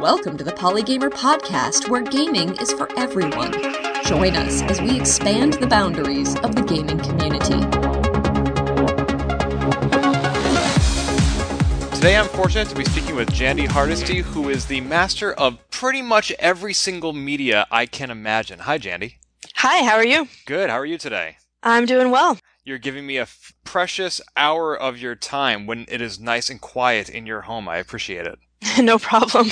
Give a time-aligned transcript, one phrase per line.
[0.00, 3.52] Welcome to the Polygamer Podcast, where gaming is for everyone.
[4.06, 7.60] Join us as we expand the boundaries of the gaming community.
[11.94, 16.00] Today I'm fortunate to be speaking with Jandy Hardesty, who is the master of pretty
[16.00, 18.60] much every single media I can imagine.
[18.60, 19.16] Hi, Jandy.
[19.56, 20.28] Hi, how are you?
[20.46, 20.70] Good.
[20.70, 21.36] How are you today?
[21.62, 22.38] I'm doing well.
[22.66, 26.60] You're giving me a f- precious hour of your time when it is nice and
[26.60, 27.68] quiet in your home.
[27.68, 28.40] I appreciate it.
[28.82, 29.50] no problem.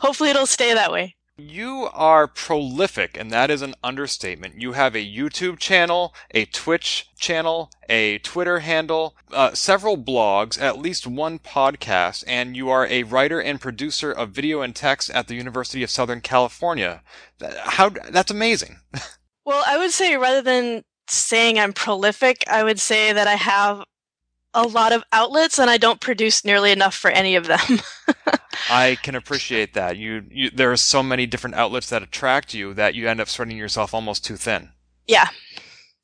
[0.00, 1.14] Hopefully it'll stay that way.
[1.36, 4.58] You are prolific, and that is an understatement.
[4.58, 10.78] You have a YouTube channel, a Twitch channel, a Twitter handle, uh, several blogs, at
[10.78, 15.28] least one podcast, and you are a writer and producer of video and text at
[15.28, 17.02] the University of Southern California.
[17.64, 18.78] How that's amazing.
[19.44, 23.84] well, I would say rather than saying I'm prolific, I would say that I have
[24.54, 27.80] a lot of outlets and I don't produce nearly enough for any of them.
[28.70, 29.96] I can appreciate that.
[29.96, 33.28] You, you, there are so many different outlets that attract you that you end up
[33.28, 34.70] spreading yourself almost too thin.
[35.06, 35.28] Yeah,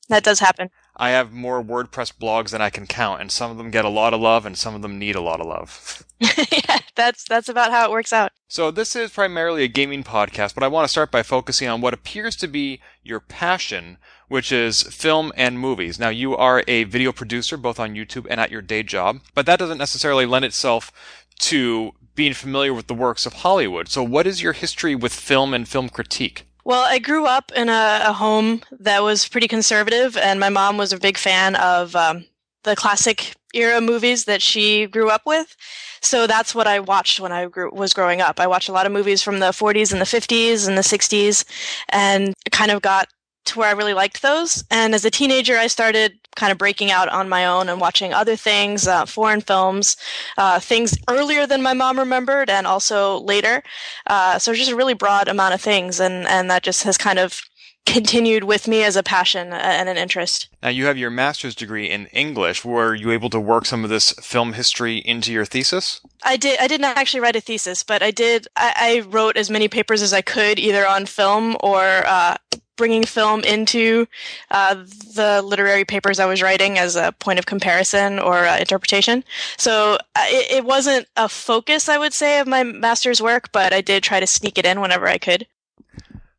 [0.09, 0.69] that does happen.
[0.95, 3.89] I have more WordPress blogs than I can count, and some of them get a
[3.89, 6.03] lot of love, and some of them need a lot of love.
[6.19, 8.33] yeah, that's that's about how it works out.
[8.49, 11.79] So this is primarily a gaming podcast, but I want to start by focusing on
[11.79, 13.97] what appears to be your passion,
[14.29, 15.99] which is film and movies.
[15.99, 19.45] Now you are a video producer both on YouTube and at your day job, but
[19.45, 20.91] that doesn't necessarily lend itself
[21.39, 23.87] to being familiar with the works of Hollywood.
[23.87, 26.43] So what is your history with film and film critique?
[26.65, 30.77] Well, I grew up in a, a, home that was pretty conservative, and my mom
[30.77, 32.25] was a big fan of um,
[32.63, 35.55] the classic era movies that she grew up with.
[36.01, 38.39] So that's what I watched when I grew, was growing up.
[38.39, 41.43] I watched a lot of movies from the 40s and the 50s and the 60s,
[41.89, 43.07] and kind of got
[43.49, 44.63] to where I really liked those.
[44.71, 48.13] And as a teenager, I started kind of breaking out on my own and watching
[48.13, 49.97] other things, uh, foreign films,
[50.37, 53.61] uh, things earlier than my mom remembered, and also later.
[54.07, 57.19] Uh, so just a really broad amount of things, and and that just has kind
[57.19, 57.41] of
[57.85, 60.47] continued with me as a passion and an interest.
[60.61, 62.63] Now you have your master's degree in English.
[62.63, 66.01] Were you able to work some of this film history into your thesis?
[66.23, 66.59] I did.
[66.59, 68.47] I did not actually write a thesis, but I did.
[68.55, 72.37] I, I wrote as many papers as I could, either on film or uh,
[72.79, 74.07] bringing film into
[74.51, 74.73] uh,
[75.13, 79.23] the literary papers I was writing as a point of comparison or uh, interpretation.
[79.57, 83.73] So uh, it, it, wasn't a focus, I would say, of my master's work, but
[83.73, 85.45] I did try to sneak it in whenever I could.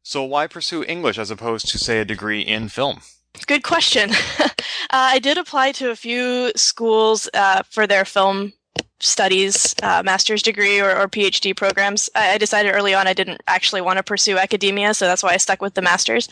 [0.02, 3.02] So why pursue English as opposed to, say, a degree in film?
[3.46, 4.10] Good question.
[4.92, 8.54] Uh, I did apply to a few schools uh, for their film
[9.00, 12.08] studies, uh, master's degree or, or PhD programs.
[12.14, 15.30] I, I, decided early on I didn't actually want to pursue academia, so that's why
[15.30, 16.28] I stuck with the master's.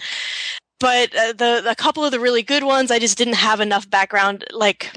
[0.81, 3.89] But uh, the a couple of the really good ones, I just didn't have enough
[3.91, 4.93] background, like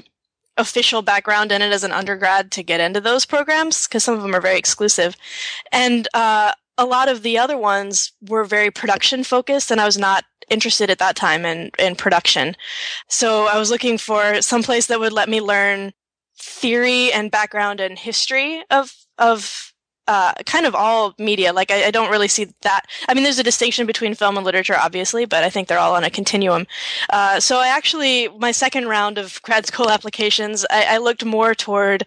[0.56, 4.22] official background in it as an undergrad to get into those programs because some of
[4.22, 5.16] them are very exclusive,
[5.72, 9.98] and uh, a lot of the other ones were very production focused, and I was
[9.98, 12.54] not interested at that time in in production.
[13.08, 15.92] So I was looking for some place that would let me learn
[16.38, 19.72] theory and background and history of of
[20.08, 21.52] uh, kind of all media.
[21.52, 22.86] Like I, I, don't really see that.
[23.08, 25.94] I mean, there's a distinction between film and literature, obviously, but I think they're all
[25.94, 26.66] on a continuum.
[27.10, 31.54] Uh, so I actually, my second round of grad school applications, I, I looked more
[31.54, 32.04] toward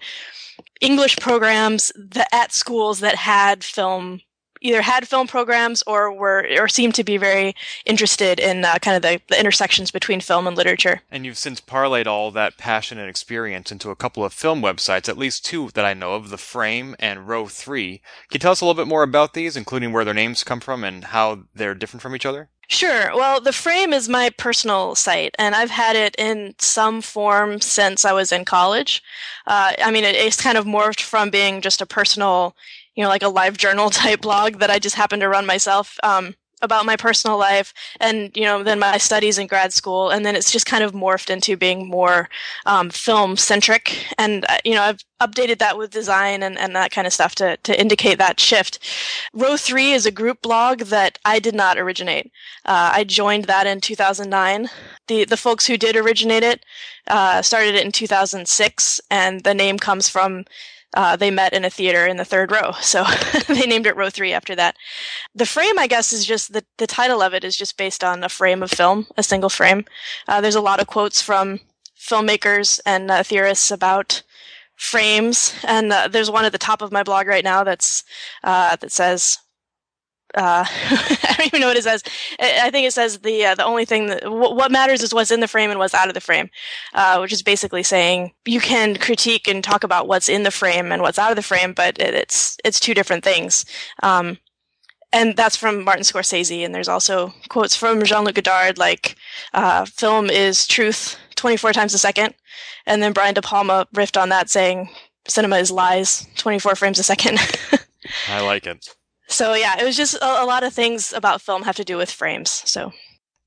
[0.82, 4.20] English programs that, at schools that had film
[4.66, 7.56] either had film programs or were or seemed to be very
[7.86, 11.02] interested in uh, kind of the, the, intersections between film and literature.
[11.12, 15.08] And you've since parlayed all that passion and experience into a couple of film websites,
[15.08, 17.98] at least two that I know of, The Frame and Row 3.
[17.98, 18.02] Can
[18.34, 20.84] you tell us a little bit more about these, including where their names come from
[20.84, 22.50] and how they're different from each other?
[22.68, 23.16] Sure.
[23.16, 28.06] Well, the frame is my personal site, and I've had it in some form since
[28.06, 29.04] I was in college.
[29.46, 32.56] Uh, I mean, it, it's kind of morphed from being just a personal
[32.96, 35.98] you know, like a live journal type blog that I just happen to run myself.
[36.04, 40.10] Um, about my personal life and you know then my studies in grad school.
[40.10, 42.30] And then it's just kind of morphed into being more
[42.66, 44.06] um, film centric.
[44.18, 47.36] And uh, you know i've updated that with design and, and that kind of stuff
[47.36, 48.80] to, to indicate that shift.
[49.34, 52.32] Row 3 is a group blog that i did not originate.
[52.66, 54.70] Uh, i joined that in 2009
[55.08, 56.66] the, the folks who did originate it
[57.08, 60.46] uh, started it in 2006 and the name comes from
[60.96, 62.72] uh, they met in a theater in the third row.
[62.82, 63.04] So
[63.48, 64.76] they named it row three after that.
[65.34, 68.24] The frame, I guess, is just the, the title of it is just based on
[68.24, 69.86] a frame of film, a single frame.
[70.28, 71.60] Uh, there's a lot of quotes from
[71.98, 74.24] filmmakers and uh, theorists about
[74.76, 75.54] frames.
[75.66, 78.04] And uh, there's one at the top of my blog right now that's,
[78.44, 79.38] uh, that says,
[80.36, 82.04] uh, I don't even know what it says.
[82.40, 85.32] I think it says the uh, the only thing that w- what matters is what's
[85.32, 86.50] in the frame and what's out of the frame,
[86.94, 90.92] uh, which is basically saying you can critique and talk about what's in the frame
[90.92, 93.66] and what's out of the frame, but it, it's it's two different things.
[94.04, 94.38] Um,
[95.14, 96.66] and that's from Martin Scorsese.
[96.66, 99.16] And there's also quotes from Jean Luc Godard, like
[99.54, 102.34] uh, "Film is truth 24 times a second,"
[102.86, 104.90] and then Brian De Palma riffed on that, saying
[105.28, 107.40] "Cinema is lies 24 frames a second.
[108.30, 108.96] I like it.
[109.28, 111.98] So yeah, it was just a, a lot of things about film have to do
[111.98, 112.64] with frames.
[112.66, 112.94] So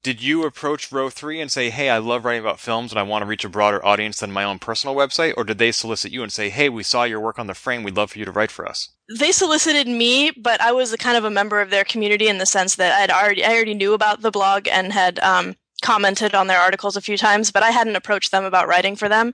[0.02, 3.02] did you approach row three and say, hey, I love writing about films and I
[3.02, 5.34] want to reach a broader audience than my own personal website?
[5.36, 7.82] Or did they solicit you and say, hey, we saw your work on the frame.
[7.82, 8.90] We'd love for you to write for us?
[9.18, 12.46] They solicited me, but I was kind of a member of their community in the
[12.46, 16.46] sense that I'd already, I already knew about the blog and had, um, commented on
[16.46, 19.32] their articles a few times, but I hadn't approached them about writing for them.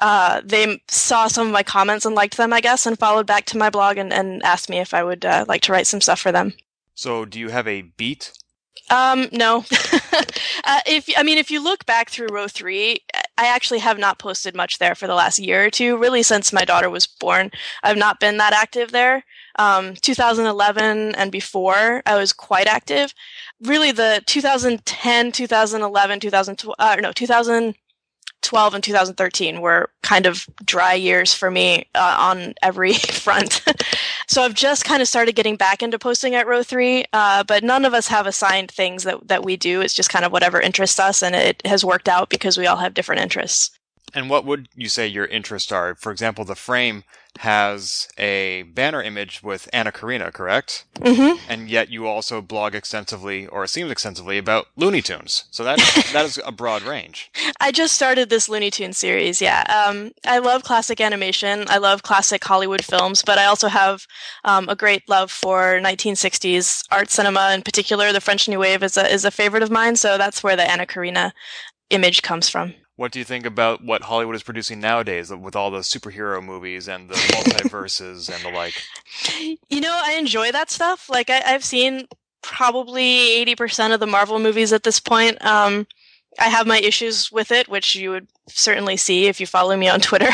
[0.00, 3.46] Uh, they saw some of my comments and liked them, I guess, and followed back
[3.46, 6.00] to my blog and, and asked me if I would uh, like to write some
[6.00, 6.54] stuff for them.
[6.94, 8.32] So, do you have a beat
[8.90, 9.64] um, no.
[10.64, 13.00] uh, if I mean, if you look back through row three,
[13.38, 15.96] I actually have not posted much there for the last year or two.
[15.98, 17.50] Really, since my daughter was born,
[17.82, 19.24] I've not been that active there.
[19.58, 23.12] Um, 2011 and before, I was quite active.
[23.60, 27.74] Really, the 2010, 2011, 2012, uh, no, 2000.
[28.46, 33.62] 2012 and 2013 were kind of dry years for me uh, on every front.
[34.28, 37.64] so I've just kind of started getting back into posting at row three, uh, but
[37.64, 39.80] none of us have assigned things that, that we do.
[39.80, 42.76] It's just kind of whatever interests us, and it has worked out because we all
[42.76, 43.76] have different interests.
[44.16, 45.94] And what would you say your interests are?
[45.94, 47.04] For example, the frame
[47.40, 50.86] has a banner image with Anna Karina, correct?
[50.94, 51.38] Mm-hmm.
[51.50, 55.44] And yet you also blog extensively, or it seems extensively, about Looney Tunes.
[55.50, 55.76] So that
[56.14, 57.30] that is a broad range.
[57.60, 59.42] I just started this Looney Tunes series.
[59.42, 61.66] Yeah, um, I love classic animation.
[61.68, 64.06] I love classic Hollywood films, but I also have
[64.44, 67.52] um, a great love for 1960s art cinema.
[67.52, 69.96] In particular, the French New Wave is a is a favorite of mine.
[69.96, 71.34] So that's where the Anna Karina
[71.90, 72.72] image comes from.
[72.96, 76.88] What do you think about what Hollywood is producing nowadays with all the superhero movies
[76.88, 78.74] and the multiverses and the like?
[79.68, 81.10] You know, I enjoy that stuff.
[81.10, 82.06] Like, I, have seen
[82.42, 85.44] probably 80% of the Marvel movies at this point.
[85.44, 85.86] Um,
[86.38, 89.88] I have my issues with it, which you would certainly see if you follow me
[89.88, 90.28] on Twitter.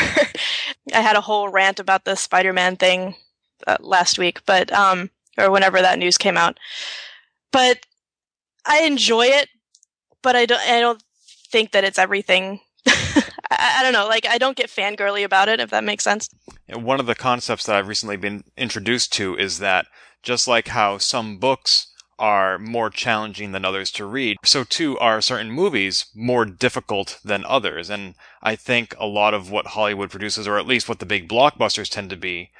[0.94, 3.16] I had a whole rant about the Spider Man thing
[3.66, 6.58] uh, last week, but, um, or whenever that news came out.
[7.50, 7.86] But
[8.66, 9.48] I enjoy it,
[10.22, 11.02] but I don't, I don't
[11.52, 12.60] think that it's everything.
[12.87, 13.20] I,
[13.50, 14.08] I, don't know.
[14.08, 16.28] Like, I don't get fangirly about it, if that makes sense.
[16.69, 19.87] One of the concepts that I've recently been introduced to is that
[20.22, 21.88] just like how some books
[22.19, 27.44] are more challenging than others to read, so too are certain movies more difficult than
[27.44, 27.90] others.
[27.90, 31.28] And I think a lot of what Hollywood produces, or at least what the big
[31.28, 32.50] blockbusters tend to be,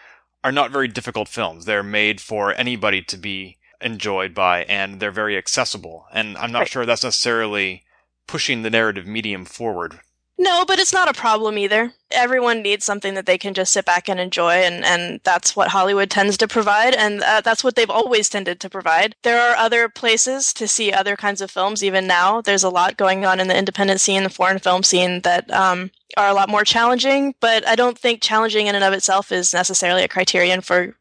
[0.43, 1.65] are not very difficult films.
[1.65, 6.07] They're made for anybody to be enjoyed by, and they're very accessible.
[6.13, 6.69] And I'm not right.
[6.69, 7.85] sure that's necessarily
[8.27, 10.01] pushing the narrative medium forward.
[10.39, 11.93] No, but it's not a problem either.
[12.11, 15.69] Everyone needs something that they can just sit back and enjoy, and, and that's what
[15.69, 19.15] Hollywood tends to provide, and uh, that's what they've always tended to provide.
[19.23, 22.41] There are other places to see other kinds of films, even now.
[22.41, 25.93] There's a lot going on in the independent scene, the foreign film scene, that um,
[26.17, 29.55] are a lot more challenging, but I don't think challenging in and of itself is
[29.55, 30.97] necessarily a criterion for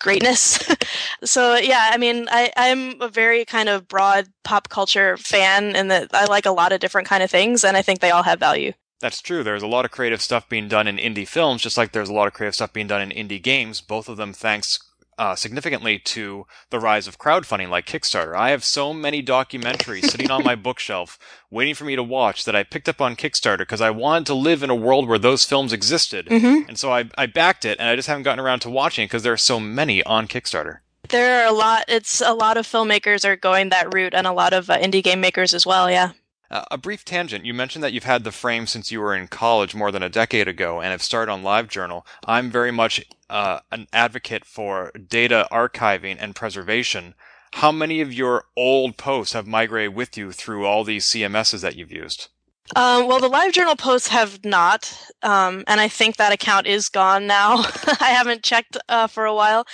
[0.00, 0.58] greatness.
[1.24, 5.90] so yeah, I mean, I, I'm a very kind of broad pop culture fan and
[5.90, 8.22] that I like a lot of different kind of things and I think they all
[8.22, 8.72] have value.
[9.00, 9.42] That's true.
[9.42, 12.14] There's a lot of creative stuff being done in indie films, just like there's a
[12.14, 14.78] lot of creative stuff being done in indie games, both of them thanks
[15.18, 18.34] uh, significantly to the rise of crowdfunding like Kickstarter.
[18.36, 21.18] I have so many documentaries sitting on my bookshelf
[21.50, 24.34] waiting for me to watch that I picked up on Kickstarter because I wanted to
[24.34, 26.26] live in a world where those films existed.
[26.26, 26.68] Mm-hmm.
[26.68, 29.06] And so I, I backed it and I just haven't gotten around to watching it
[29.06, 30.78] because there are so many on Kickstarter.
[31.08, 34.32] There are a lot, it's a lot of filmmakers are going that route and a
[34.32, 36.12] lot of uh, indie game makers as well, yeah.
[36.50, 37.44] Uh, a brief tangent.
[37.44, 40.10] You mentioned that you've had the frame since you were in college more than a
[40.10, 42.04] decade ago and have started on LiveJournal.
[42.26, 47.14] I'm very much uh, an advocate for data archiving and preservation.
[47.54, 51.76] How many of your old posts have migrated with you through all these CMSs that
[51.76, 52.28] you've used?
[52.76, 57.26] Um, well, the LiveJournal posts have not, um, and I think that account is gone
[57.26, 57.58] now.
[58.00, 59.66] I haven't checked uh, for a while,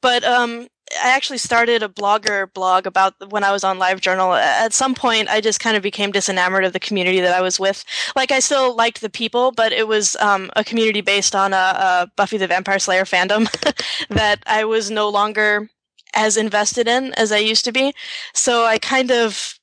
[0.00, 0.66] but um,
[1.02, 4.40] I actually started a blogger blog about when I was on LiveJournal.
[4.40, 7.60] At some point, I just kind of became disenamored of the community that I was
[7.60, 7.84] with.
[8.16, 11.56] Like, I still liked the people, but it was um, a community based on a,
[11.56, 13.50] a, Buffy the Vampire Slayer fandom
[14.08, 15.68] that I was no longer
[16.14, 17.94] as invested in as I used to be.
[18.32, 19.57] So I kind of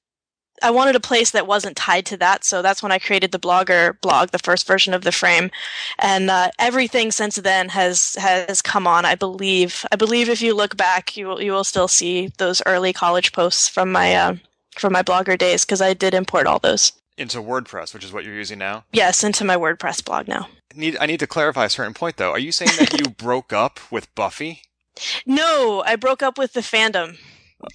[0.64, 3.40] I wanted a place that wasn't tied to that, so that's when I created the
[3.40, 5.52] blogger blog, the first version of the frame,
[6.00, 9.06] and uh, everything since then has has come on.
[9.06, 9.86] I believe.
[9.92, 13.34] I believe if you look back, you will you will still see those early college
[13.34, 14.36] posts from my uh,
[14.78, 18.26] from my blogger days because I did import all those into WordPress, which is what
[18.26, 18.84] you're using now.
[18.92, 20.48] Yes, into my WordPress blog now.
[20.74, 22.32] I need I need to clarify a certain point though.
[22.32, 24.64] Are you saying that you broke up with Buffy?
[25.26, 27.18] No, I broke up with the fandom.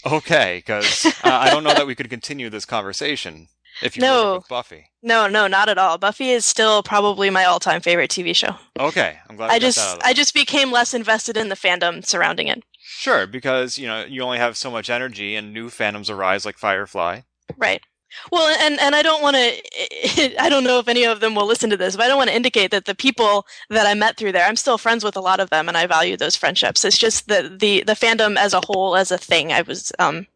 [0.06, 3.48] Okay, because uh, I don't know that we could continue this conversation
[3.82, 4.34] if you No.
[4.36, 4.86] with Buffy.
[5.02, 5.96] No, no, not at all.
[5.98, 8.56] Buffy is still probably my all-time favorite TV show.
[8.78, 9.50] Okay, I'm glad.
[9.50, 12.62] I got that out just I just became less invested in the fandom surrounding it.
[12.82, 16.58] sure because you know you only have so much energy, and new fandoms arise like
[16.58, 17.20] Firefly.
[17.56, 17.82] Right.
[18.30, 20.40] Well, and and I don't want to.
[20.42, 22.30] I don't know if any of them will listen to this, but I don't want
[22.30, 25.20] to indicate that the people that I met through there, I'm still friends with a
[25.20, 26.84] lot of them, and I value those friendships.
[26.84, 30.26] It's just the the the fandom as a whole, as a thing, I was um,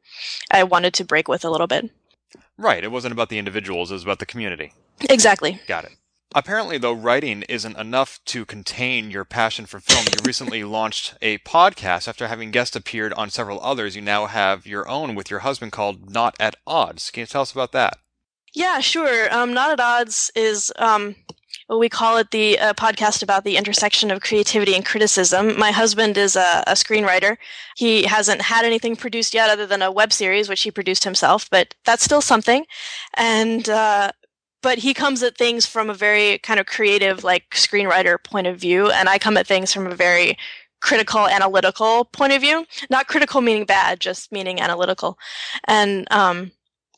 [0.51, 1.91] I wanted to break with a little bit.
[2.57, 2.85] Right.
[2.85, 4.73] It wasn't about the individuals; it was about the community.
[5.11, 5.61] Exactly.
[5.67, 5.93] Got it.
[6.37, 10.05] Apparently, though, writing isn't enough to contain your passion for film.
[10.07, 13.95] You recently launched a podcast after having guest appeared on several others.
[13.95, 17.13] You now have your own with your husband called Not at Odds.
[17.13, 17.99] Can you tell us about that?
[18.53, 19.33] Yeah, sure.
[19.33, 21.15] Um, Not at Odds is um,
[21.69, 25.59] well, we call it the uh, podcast about the intersection of creativity and criticism.
[25.59, 27.37] My husband is a, a screenwriter.
[27.77, 31.49] He hasn't had anything produced yet other than a web series, which he produced himself,
[31.49, 32.67] but that's still something.
[33.15, 34.13] And uh,
[34.65, 38.59] but he comes at things from a very kind of creative, like screenwriter point of
[38.59, 40.39] view, and I come at things from a very
[40.81, 42.65] critical, analytical point of view.
[42.89, 45.19] Not critical meaning bad, just meaning analytical,
[45.69, 46.51] and um,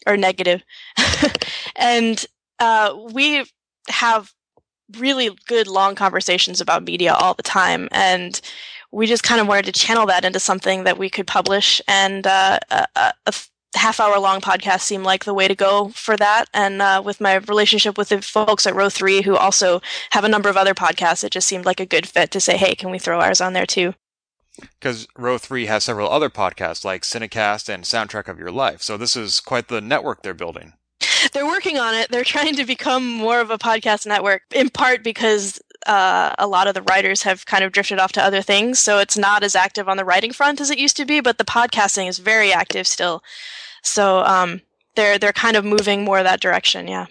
[0.06, 0.62] or negative.
[1.76, 2.24] and
[2.60, 3.44] uh, we
[3.88, 4.32] have
[4.96, 8.40] really good long conversations about media all the time and
[8.92, 12.24] we just kind of wanted to channel that into something that we could publish and
[12.24, 12.86] uh, a,
[13.26, 13.34] a-
[13.76, 17.20] half hour long podcast seemed like the way to go for that and uh, with
[17.20, 19.80] my relationship with the folks at row 3 who also
[20.10, 22.56] have a number of other podcasts it just seemed like a good fit to say
[22.56, 23.94] hey can we throw ours on there too
[24.80, 28.80] Because Row 3 has several other podcasts like Cinecast and Soundtrack of Your Life.
[28.80, 30.72] So this is quite the network they're building.
[31.32, 32.10] they're working on it.
[32.10, 36.68] They're trying to become more of a podcast network, in part because uh, a lot
[36.68, 38.78] of the writers have kind of drifted off to other things.
[38.78, 41.38] So it's not as active on the writing front as it used to be, but
[41.38, 43.22] the podcasting is very active still.
[43.86, 44.60] So um,
[44.96, 46.88] they're they're kind of moving more that direction.
[46.88, 47.06] Yeah.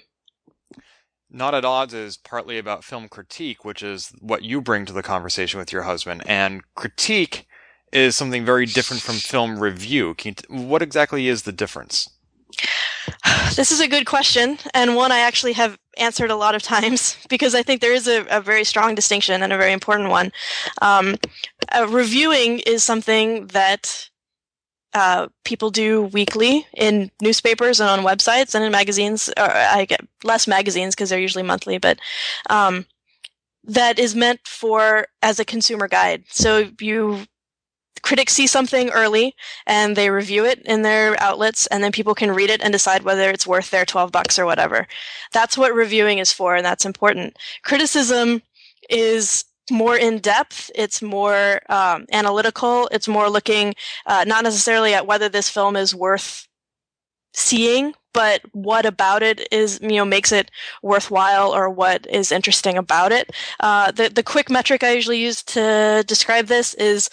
[1.29, 5.03] Not at Odds is partly about film critique, which is what you bring to the
[5.03, 6.23] conversation with your husband.
[6.25, 7.45] And critique
[7.91, 10.13] is something very different from film review.
[10.13, 12.09] Can you t- what exactly is the difference?
[13.55, 17.17] This is a good question, and one I actually have answered a lot of times
[17.29, 20.31] because I think there is a, a very strong distinction and a very important one.
[20.81, 21.15] Um,
[21.73, 24.09] uh, reviewing is something that
[24.95, 29.29] uh, people do weekly in newspapers and on websites and in magazines.
[29.37, 31.99] Or I get less magazines because they're usually monthly, but
[32.49, 32.85] um,
[33.65, 36.23] that is meant for as a consumer guide.
[36.29, 37.25] So you
[38.03, 39.35] critics see something early
[39.65, 43.01] and they review it in their outlets and then people can read it and decide
[43.01, 44.87] whether it's worth their 12 bucks or whatever.
[45.33, 47.35] That's what reviewing is for and that's important.
[47.63, 48.43] Criticism
[48.89, 50.71] is more in depth.
[50.75, 52.87] It's more um, analytical.
[52.91, 56.47] It's more looking uh, not necessarily at whether this film is worth
[57.33, 60.49] seeing, but what about it is you know makes it
[60.81, 63.31] worthwhile or what is interesting about it.
[63.59, 67.09] Uh, the the quick metric I usually use to describe this is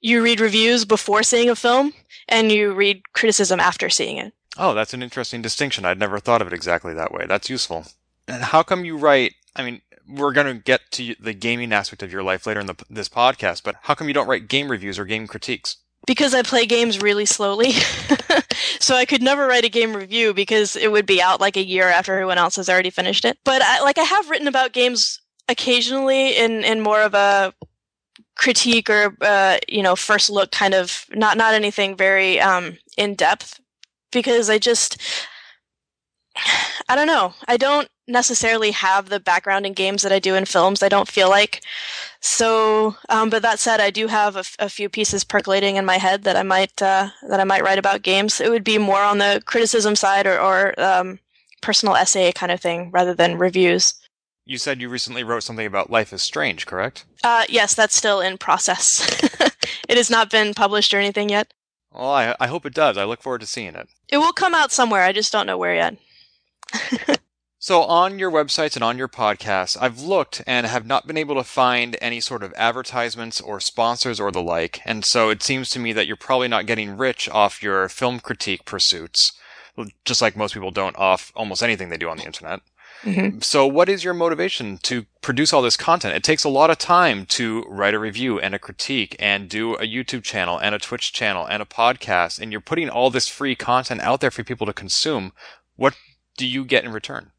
[0.00, 1.92] you read reviews before seeing a film
[2.28, 4.32] and you read criticism after seeing it.
[4.56, 5.84] Oh, that's an interesting distinction.
[5.84, 7.26] I'd never thought of it exactly that way.
[7.26, 7.86] That's useful.
[8.28, 9.34] And how come you write?
[9.56, 12.66] I mean, we're going to get to the gaming aspect of your life later in
[12.66, 15.76] the, this podcast, but how come you don't write game reviews or game critiques?
[16.06, 17.72] because I play games really slowly.
[18.80, 21.64] so I could never write a game review because it would be out like a
[21.64, 23.38] year after everyone else has already finished it.
[23.44, 27.52] But I, like I have written about games occasionally in in more of a
[28.36, 33.14] critique or uh, you know first look kind of not not anything very um, in
[33.14, 33.60] depth
[34.12, 35.00] because I just
[36.88, 37.32] I don't know.
[37.48, 40.82] I don't necessarily have the background in games that I do in films.
[40.82, 41.62] I don't feel like
[42.20, 42.96] so.
[43.08, 45.98] Um, but that said, I do have a, f- a few pieces percolating in my
[45.98, 48.40] head that I might uh, that I might write about games.
[48.40, 51.18] It would be more on the criticism side or, or um,
[51.62, 53.94] personal essay kind of thing rather than reviews.
[54.46, 57.06] You said you recently wrote something about Life is Strange, correct?
[57.22, 59.00] Uh, yes, that's still in process.
[59.88, 61.54] it has not been published or anything yet.
[61.90, 62.98] Well, I, I hope it does.
[62.98, 63.88] I look forward to seeing it.
[64.10, 65.02] It will come out somewhere.
[65.02, 65.96] I just don't know where yet.
[67.64, 71.34] So, on your websites and on your podcasts, I've looked and have not been able
[71.36, 74.82] to find any sort of advertisements or sponsors or the like.
[74.84, 78.20] And so it seems to me that you're probably not getting rich off your film
[78.20, 79.32] critique pursuits.
[80.04, 82.60] just like most people don't off almost anything they do on the internet.
[83.02, 83.38] Mm-hmm.
[83.40, 86.14] So, what is your motivation to produce all this content?
[86.14, 89.72] It takes a lot of time to write a review and a critique and do
[89.76, 93.28] a YouTube channel and a Twitch channel and a podcast, and you're putting all this
[93.28, 95.32] free content out there for people to consume.
[95.76, 95.96] What
[96.36, 97.30] do you get in return?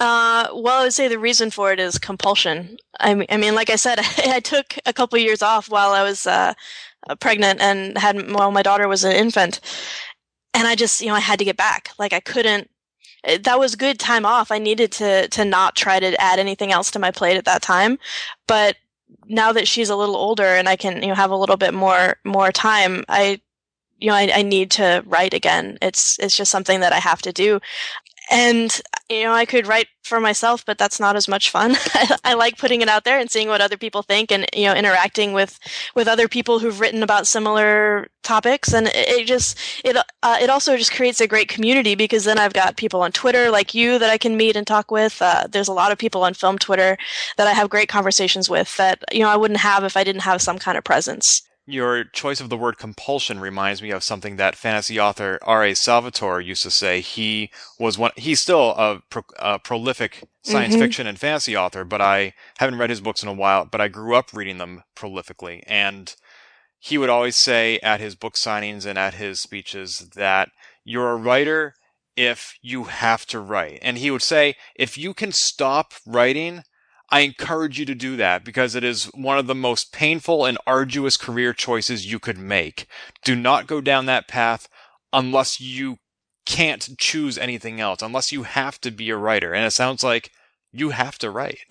[0.00, 2.76] Uh, well, I would say the reason for it is compulsion.
[3.00, 6.02] I mean, I mean like I said, I took a couple years off while I
[6.02, 6.54] was uh,
[7.20, 9.60] pregnant and had while my daughter was an infant,
[10.54, 11.90] and I just you know I had to get back.
[11.98, 12.70] Like I couldn't.
[13.24, 14.52] Eh, that was good time off.
[14.52, 17.62] I needed to to not try to add anything else to my plate at that
[17.62, 17.98] time,
[18.46, 18.76] but
[19.26, 21.74] now that she's a little older and I can you know have a little bit
[21.74, 23.40] more more time, I
[23.98, 25.78] you know I, I need to write again.
[25.82, 27.60] It's it's just something that I have to do
[28.30, 31.76] and you know i could write for myself but that's not as much fun.
[32.24, 34.74] I, like putting it out there and seeing what other people think and you know
[34.74, 35.58] interacting with
[35.94, 38.72] with other people who've written about similar topics.
[38.72, 42.38] And it, it just it uh, it also just creates a great community because then
[42.38, 45.20] i've got people on twitter like you that i can meet and talk with.
[45.20, 46.96] Uh, there's a lot of people on film twitter
[47.36, 50.22] that i have great conversations with that you know i wouldn't have if i didn't
[50.22, 54.36] have some kind of presence your choice of the word compulsion reminds me of something
[54.36, 55.74] that fantasy author R.A.
[55.74, 57.02] Salvatore used to say.
[57.02, 60.82] He was one, he's still a, pro, a prolific science mm-hmm.
[60.82, 63.88] fiction and fantasy author, but I haven't read his books in a while, but I
[63.88, 65.62] grew up reading them prolifically.
[65.66, 66.14] And
[66.78, 70.48] he would always say at his book signings and at his speeches that
[70.84, 71.74] you're a writer
[72.16, 73.78] if you have to write.
[73.82, 76.62] And he would say, if you can stop writing,
[77.10, 80.58] I encourage you to do that because it is one of the most painful and
[80.66, 82.86] arduous career choices you could make.
[83.24, 84.68] Do not go down that path
[85.12, 85.98] unless you
[86.44, 89.54] can't choose anything else, unless you have to be a writer.
[89.54, 90.30] And it sounds like
[90.70, 91.60] you have to write.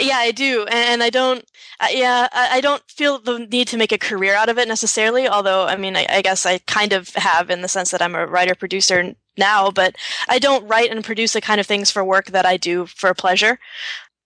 [0.00, 1.44] yeah, I do, and I don't.
[1.78, 5.28] Uh, yeah, I, don't feel the need to make a career out of it necessarily.
[5.28, 8.16] Although, I mean, I, I guess I kind of have in the sense that I'm
[8.16, 9.94] a writer producer now, but
[10.28, 13.14] I don't write and produce the kind of things for work that I do for
[13.14, 13.60] pleasure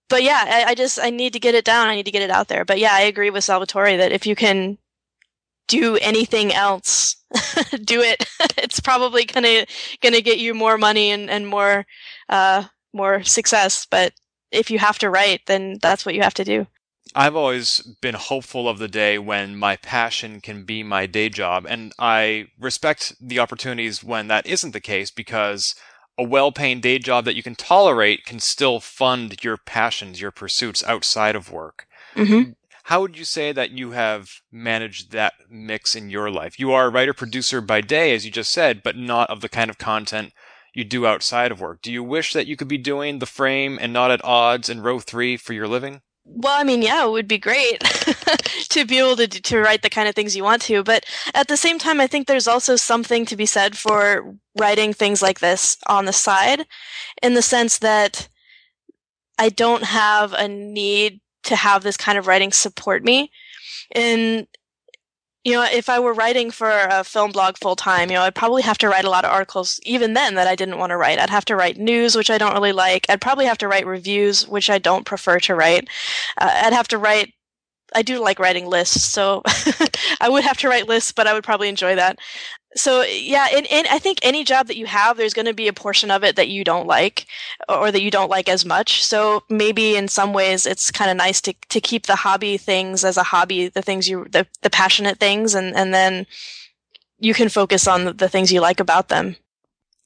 [0.09, 1.87] but yeah, I, I, just I need to get it down.
[1.87, 2.65] I need to get it out there.
[2.65, 4.77] But yeah, I agree with Salvatore that if you can
[5.67, 7.15] do anything else,
[7.83, 8.25] do it.
[8.57, 9.65] it's probably gonna
[10.01, 11.85] gonna get you more money and and more
[12.29, 13.87] uh more success.
[13.89, 14.13] But
[14.51, 16.67] if you have to write, then that's what you have to do.
[17.15, 21.65] I've always been hopeful of the day when my passion can be my day job,
[21.67, 25.75] and I respect the opportunities when that isn't the case because
[26.17, 30.31] a well paying day job that you can tolerate can still fund your passions, your
[30.31, 31.87] pursuits outside of work.
[32.15, 32.51] Mm-hmm.
[32.87, 36.59] How would you say that you have managed that mix in your life?
[36.59, 39.49] You are a writer producer by day, as you just said, but not of the
[39.49, 40.33] kind of content
[40.73, 41.81] you do outside of work.
[41.81, 44.81] Do you wish that you could be doing the frame and not at odds in
[44.81, 46.01] row three for your living?
[46.25, 47.79] Well, I mean, yeah, it would be great
[48.69, 51.47] to be able to to write the kind of things you want to, but at
[51.47, 55.39] the same time, I think there's also something to be said for writing things like
[55.39, 56.65] this on the side,
[57.21, 58.29] in the sense that
[59.37, 63.31] I don't have a need to have this kind of writing support me.
[63.93, 64.47] In
[65.43, 68.35] you know, if I were writing for a film blog full time, you know, I'd
[68.35, 70.97] probably have to write a lot of articles even then that I didn't want to
[70.97, 71.19] write.
[71.19, 73.05] I'd have to write news, which I don't really like.
[73.09, 75.89] I'd probably have to write reviews, which I don't prefer to write.
[76.37, 77.33] Uh, I'd have to write
[77.95, 79.43] I do like writing lists, so
[80.21, 82.17] I would have to write lists, but I would probably enjoy that
[82.75, 85.67] so yeah and, and i think any job that you have there's going to be
[85.67, 87.27] a portion of it that you don't like
[87.69, 89.03] or that you don't like as much.
[89.03, 93.03] So maybe in some ways it's kind of nice to, to keep the hobby things
[93.03, 96.25] as a hobby the things you the, the passionate things and, and then
[97.19, 99.35] you can focus on the, the things you like about them.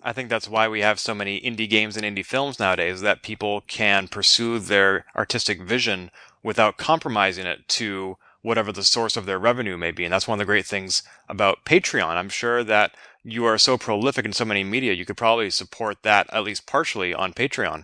[0.03, 3.23] I think that's why we have so many indie games and indie films nowadays that
[3.23, 6.11] people can pursue their artistic vision
[6.43, 10.05] without compromising it to whatever the source of their revenue may be.
[10.05, 12.15] And that's one of the great things about Patreon.
[12.15, 15.97] I'm sure that you are so prolific in so many media, you could probably support
[16.03, 17.83] that at least partially on Patreon.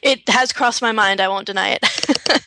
[0.00, 1.20] It has crossed my mind.
[1.20, 2.46] I won't deny it.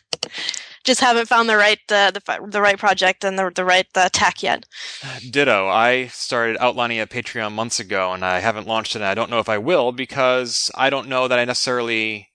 [0.84, 4.10] Just haven't found the right uh, the the right project and the the right uh,
[4.12, 4.66] tack yet.
[5.30, 5.66] Ditto.
[5.66, 8.98] I started outlining a Patreon months ago, and I haven't launched it.
[8.98, 12.28] and I don't know if I will because I don't know that I necessarily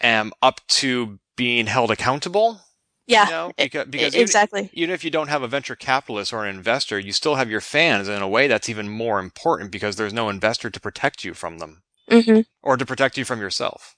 [0.00, 2.60] am up to being held accountable
[3.06, 4.60] yeah, you know, because, because exactly.
[4.62, 7.50] Even, even, if you don't have a venture capitalist or an investor, you still have
[7.50, 8.08] your fans.
[8.08, 11.58] In a way, that's even more important because there's no investor to protect you from
[11.58, 12.40] them, mm-hmm.
[12.62, 13.96] or to protect you from yourself,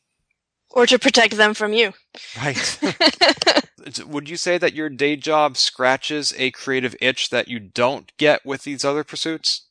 [0.71, 1.93] or to protect them from you.
[2.37, 2.79] Right.
[4.07, 8.45] Would you say that your day job scratches a creative itch that you don't get
[8.45, 9.67] with these other pursuits?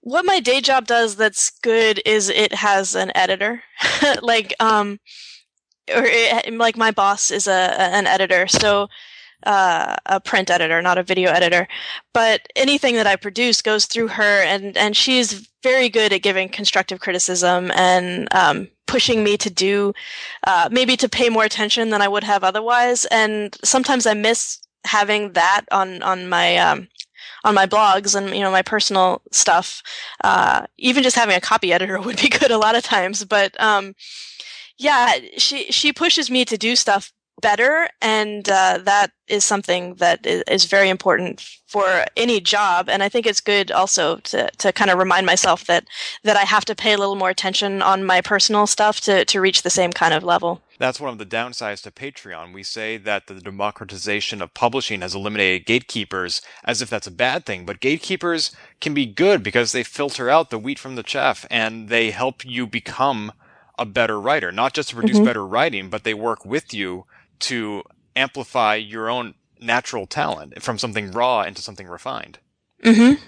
[0.00, 3.62] What my day job does that's good is it has an editor.
[4.22, 5.00] like, um,
[5.94, 8.88] or it, like my boss is a an editor, so
[9.44, 11.68] uh, a print editor, not a video editor.
[12.12, 16.48] But anything that I produce goes through her, and and she's very good at giving
[16.48, 19.92] constructive criticism and um, pushing me to do
[20.46, 23.04] uh, maybe to pay more attention than I would have otherwise.
[23.06, 26.88] And sometimes I miss having that on on my um,
[27.44, 29.82] on my blogs and you know my personal stuff.
[30.22, 33.58] Uh, even just having a copy editor would be good a lot of times, but
[33.60, 33.94] um,
[34.78, 40.24] yeah, she she pushes me to do stuff better, and uh, that is something that
[40.24, 42.88] is, very important for any job.
[42.88, 45.86] And I think it's good also to to kind of remind myself that
[46.24, 49.40] that I have to pay a little more attention on my personal stuff to to
[49.40, 50.62] reach the same kind of level.
[50.78, 52.52] That's one of the downsides to Patreon.
[52.52, 57.46] We say that the democratization of publishing has eliminated gatekeepers as if that's a bad
[57.46, 61.46] thing, but gatekeepers can be good because they filter out the wheat from the chaff
[61.50, 63.32] and they help you become
[63.78, 65.26] a better writer, not just to produce mm-hmm.
[65.26, 67.04] better writing, but they work with you
[67.40, 67.82] to
[68.14, 72.38] amplify your own natural talent from something raw into something refined.
[72.82, 73.22] Mm-hmm.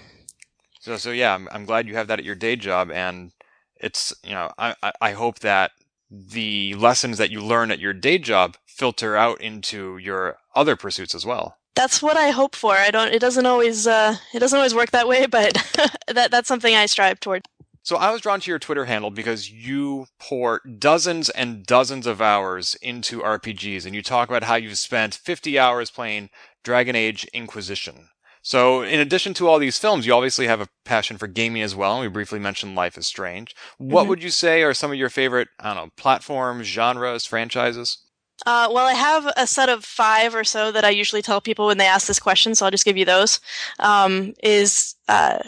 [0.79, 3.31] So, so yeah, I'm, I'm glad you have that at your day job, and
[3.75, 5.71] it's you know I I hope that
[6.09, 11.13] the lessons that you learn at your day job filter out into your other pursuits
[11.13, 11.57] as well.
[11.75, 12.73] That's what I hope for.
[12.73, 13.13] I don't.
[13.13, 13.87] It doesn't always.
[13.87, 15.53] Uh, it doesn't always work that way, but
[16.07, 17.45] that that's something I strive toward.
[17.83, 22.21] So I was drawn to your Twitter handle because you pour dozens and dozens of
[22.21, 26.29] hours into RPGs, and you talk about how you've spent 50 hours playing
[26.63, 28.09] Dragon Age Inquisition.
[28.41, 31.75] So, in addition to all these films, you obviously have a passion for gaming as
[31.75, 31.99] well.
[31.99, 33.55] We briefly mentioned Life is Strange.
[33.77, 34.09] What mm-hmm.
[34.09, 37.97] would you say are some of your favorite, I don't know, platforms, genres, franchises?
[38.45, 41.67] Uh, well, I have a set of five or so that I usually tell people
[41.67, 43.41] when they ask this question, so I'll just give you those.
[43.79, 45.39] Um, is uh,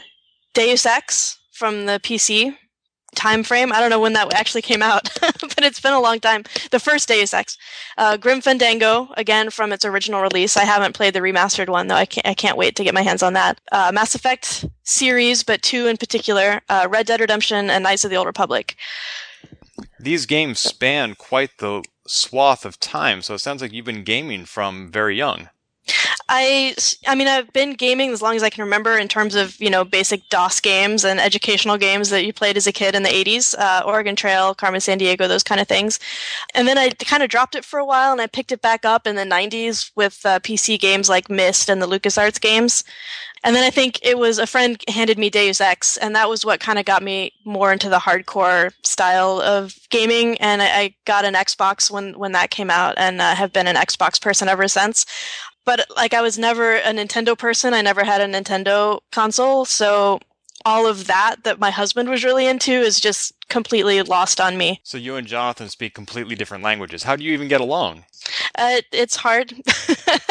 [0.54, 2.58] Deus Ex from the PC,
[3.14, 3.72] time frame.
[3.72, 6.44] I don't know when that actually came out, but it's been a long time.
[6.72, 7.56] The first Deus Ex,
[8.00, 10.58] uh, Grim Fandango, again from its original release.
[10.58, 11.94] I haven't played the remastered one though.
[11.94, 12.26] I can't.
[12.26, 13.62] I can't wait to get my hands on that.
[13.72, 18.10] Uh, Mass Effect series, but two in particular: uh, Red Dead Redemption and Knights of
[18.10, 18.76] the Old Republic.
[20.00, 24.46] These games span quite the swath of time, so it sounds like you've been gaming
[24.46, 25.50] from very young.
[26.34, 29.60] I, I mean, I've been gaming as long as I can remember in terms of,
[29.60, 33.04] you know, basic DOS games and educational games that you played as a kid in
[33.04, 36.00] the 80s, uh, Oregon Trail, Carmen Sandiego, those kind of things.
[36.56, 38.86] And then I kind of dropped it for a while and I picked it back
[38.86, 42.86] up in the 90s with uh, PC games like Myst and the LucasArts games.
[43.44, 46.46] And then I think it was a friend handed me Deus Ex, and that was
[46.46, 50.38] what kind of got me more into the hardcore style of gaming.
[50.38, 53.66] And I, I got an Xbox when when that came out, and uh, have been
[53.66, 55.08] an Xbox person ever since
[55.66, 57.74] but like I was never a Nintendo person.
[57.74, 60.20] I never had a Nintendo console, so
[60.66, 64.80] all of that that my husband was really into is just completely lost on me.
[64.84, 67.04] So you and Jonathan speak completely different languages.
[67.04, 68.06] How do you even get along?
[68.58, 69.54] Uh, it's hard.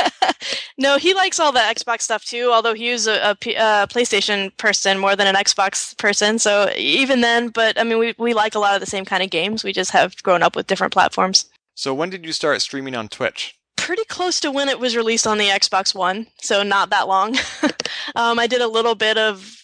[0.79, 2.51] no, he likes all the Xbox stuff too.
[2.53, 7.21] Although he was a, a, a, PlayStation person more than an Xbox person, so even
[7.21, 7.49] then.
[7.49, 9.65] But I mean, we we like a lot of the same kind of games.
[9.65, 11.47] We just have grown up with different platforms.
[11.75, 13.57] So when did you start streaming on Twitch?
[13.91, 17.35] Pretty close to when it was released on the Xbox One, so not that long.
[18.15, 19.60] um, I did a little bit of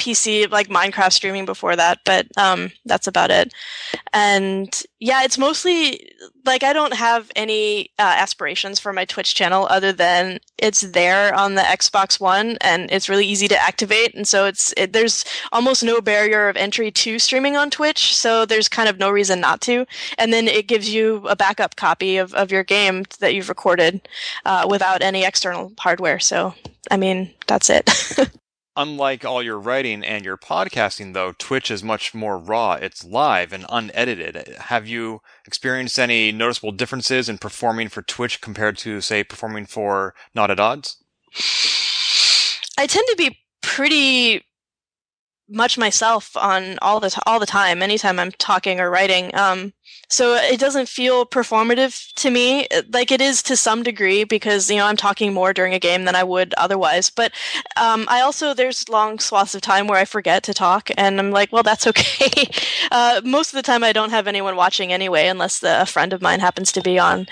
[0.00, 3.52] PC like Minecraft streaming before that, but um, that's about it.
[4.12, 6.10] And yeah, it's mostly
[6.44, 11.34] like I don't have any uh, aspirations for my Twitch channel other than it's there
[11.34, 15.24] on the Xbox One and it's really easy to activate, and so it's it, there's
[15.52, 19.40] almost no barrier of entry to streaming on Twitch, so there's kind of no reason
[19.40, 19.86] not to.
[20.18, 24.08] And then it gives you a backup copy of, of your game that you've recorded
[24.46, 26.18] uh, without any external hardware.
[26.18, 26.54] So
[26.90, 27.88] I mean, that's it.
[28.80, 32.78] Unlike all your writing and your podcasting, though, Twitch is much more raw.
[32.80, 34.56] It's live and unedited.
[34.58, 40.14] Have you experienced any noticeable differences in performing for Twitch compared to, say, performing for
[40.34, 40.96] Not at Odds?
[42.78, 44.46] I tend to be pretty
[45.46, 49.72] much myself on all the t- all the time anytime i'm talking or writing um,
[50.10, 54.76] so it doesn't feel performative to me like it is to some degree because you
[54.76, 57.32] know i'm talking more during a game than i would otherwise but
[57.76, 61.30] um, i also there's long swaths of time where i forget to talk and i'm
[61.30, 62.50] like well that's okay.
[62.90, 66.12] Uh, most of the time i don't have anyone watching anyway unless the, a friend
[66.12, 67.26] of mine happens to be on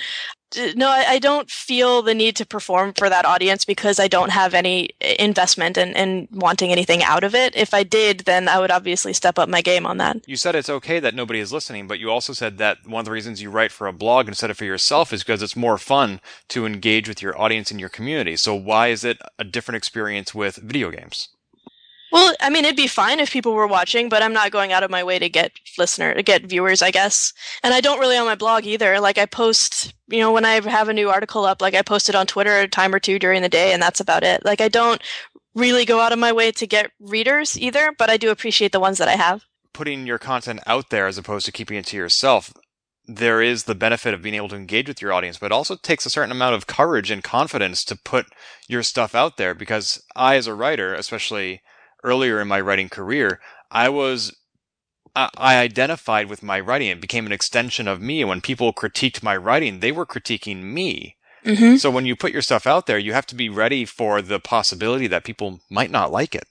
[0.75, 4.31] no, I, I, don't feel the need to perform for that audience because I don't
[4.31, 7.55] have any eh, investment in, in wanting anything out of it.
[7.55, 10.27] If I did, then I would obviously step up my game on that.
[10.27, 13.05] You said it's okay that nobody is listening, but you also said that one of
[13.05, 15.79] the reasons you write for a blog instead of for yourself is because it's more
[15.79, 18.37] fun to engage with your audience in your community.
[18.37, 21.29] So why is it a different experience with video games?
[22.11, 24.83] Well, I mean, it'd be fine if people were watching, but I'm not going out
[24.83, 27.33] of my way to get listener, to get viewers, I guess.
[27.63, 28.99] And I don't really on my blog either.
[28.99, 32.09] Like I post, you know, when I have a new article up, like I post
[32.09, 34.45] it on Twitter a time or two during the day, and that's about it.
[34.45, 35.03] Like I don't
[35.55, 38.81] really go out of my way to get readers either, but I do appreciate the
[38.81, 39.45] ones that I have.
[39.75, 42.53] Putting your content out there as opposed to keeping it to yourself,
[43.07, 45.77] there is the benefit of being able to engage with your audience, but it also
[45.77, 48.27] takes a certain amount of courage and confidence to put
[48.69, 51.63] your stuff out there because I, as a writer, especially
[52.05, 54.35] earlier in my writing career, I was
[55.17, 56.89] I identified with my writing.
[56.89, 58.21] It became an extension of me.
[58.21, 61.17] And when people critiqued my writing, they were critiquing me.
[61.45, 61.77] Mm-hmm.
[61.77, 64.39] So when you put your stuff out there, you have to be ready for the
[64.39, 66.47] possibility that people might not like it.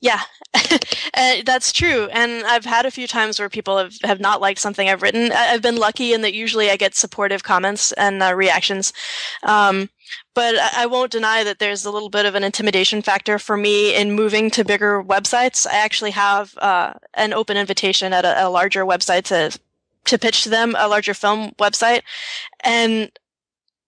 [0.00, 0.22] Yeah,
[0.54, 2.08] uh, that's true.
[2.10, 5.30] And I've had a few times where people have, have not liked something I've written.
[5.30, 8.94] I've been lucky in that usually I get supportive comments and uh, reactions.
[9.42, 9.90] Um,
[10.34, 13.94] but I won't deny that there's a little bit of an intimidation factor for me
[13.94, 15.66] in moving to bigger websites.
[15.66, 19.58] I actually have uh, an open invitation at a, a larger website to
[20.06, 22.00] to pitch to them a larger film website,
[22.64, 23.12] and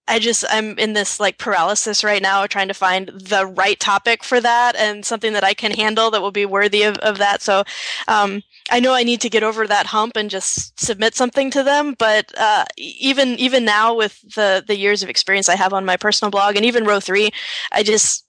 [0.08, 4.24] I just I'm in this like paralysis right now trying to find the right topic
[4.24, 7.40] for that and something that I can handle that will be worthy of, of that.
[7.40, 7.62] So
[8.08, 11.62] um, I know I need to get over that hump and just submit something to
[11.62, 11.94] them.
[11.98, 15.96] But uh, even even now with the the years of experience I have on my
[15.96, 17.30] personal blog and even row three,
[17.70, 18.26] I just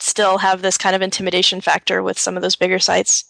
[0.00, 3.24] still have this kind of intimidation factor with some of those bigger sites.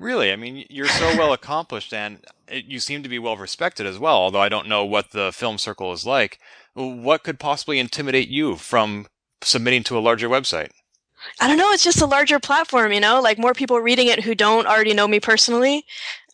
[0.00, 3.98] Really, I mean, you're so well accomplished, and you seem to be well respected as
[3.98, 4.16] well.
[4.16, 6.38] Although I don't know what the film circle is like
[6.78, 9.06] what could possibly intimidate you from
[9.42, 10.70] submitting to a larger website?
[11.40, 11.72] I don't know.
[11.72, 14.94] It's just a larger platform, you know, like more people reading it who don't already
[14.94, 15.84] know me personally,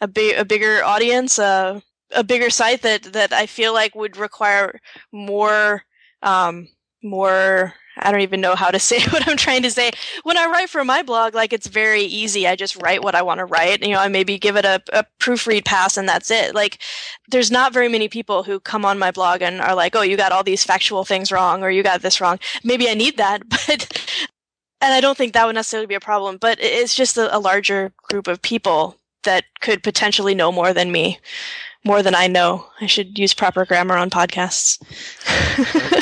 [0.01, 1.81] a big, a bigger audience, uh,
[2.15, 4.81] a bigger site that that I feel like would require
[5.11, 5.83] more,
[6.23, 6.69] um,
[7.03, 9.91] more I don't even know how to say what I'm trying to say.
[10.23, 12.47] When I write for my blog, like it's very easy.
[12.47, 13.83] I just write what I want to write.
[13.83, 16.55] You know, I maybe give it a, a, proofread pass and that's it.
[16.55, 16.81] Like
[17.29, 20.17] there's not very many people who come on my blog and are like, oh, you
[20.17, 22.39] got all these factual things wrong or you got this wrong.
[22.63, 24.21] Maybe I need that, but,
[24.81, 27.39] and I don't think that would necessarily be a problem, but it's just a, a
[27.39, 31.19] larger group of people that could potentially know more than me
[31.85, 32.66] more than I know.
[32.81, 34.79] I should use proper grammar on podcasts.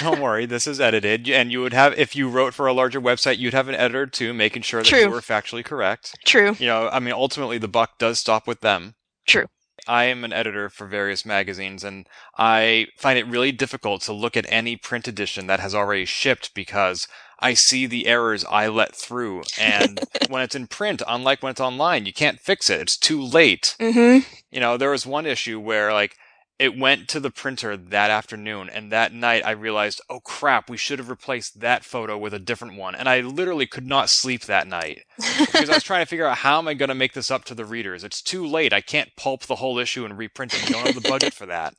[0.01, 3.01] Don't worry, this is edited, and you would have if you wrote for a larger
[3.01, 5.01] website, you'd have an editor too, making sure that True.
[5.01, 6.16] you were factually correct.
[6.25, 6.57] True.
[6.59, 8.95] You know, I mean, ultimately, the buck does stop with them.
[9.27, 9.47] True.
[9.88, 12.07] I am an editor for various magazines, and
[12.38, 16.55] I find it really difficult to look at any print edition that has already shipped
[16.55, 17.09] because
[17.43, 19.43] I see the errors I let through.
[19.59, 22.81] And when it's in print, unlike when it's online, you can't fix it.
[22.81, 23.77] It's too late.
[23.79, 24.27] Mm-hmm.
[24.51, 26.17] You know, there was one issue where like
[26.59, 30.77] it went to the printer that afternoon and that night I realized, oh crap, we
[30.77, 32.95] should have replaced that photo with a different one.
[32.95, 36.39] And I literally could not sleep that night because I was trying to figure out
[36.39, 38.05] how am I going to make this up to the readers.
[38.05, 38.73] It's too late.
[38.73, 40.65] I can't pulp the whole issue and reprint it.
[40.65, 41.75] I don't have the budget for that.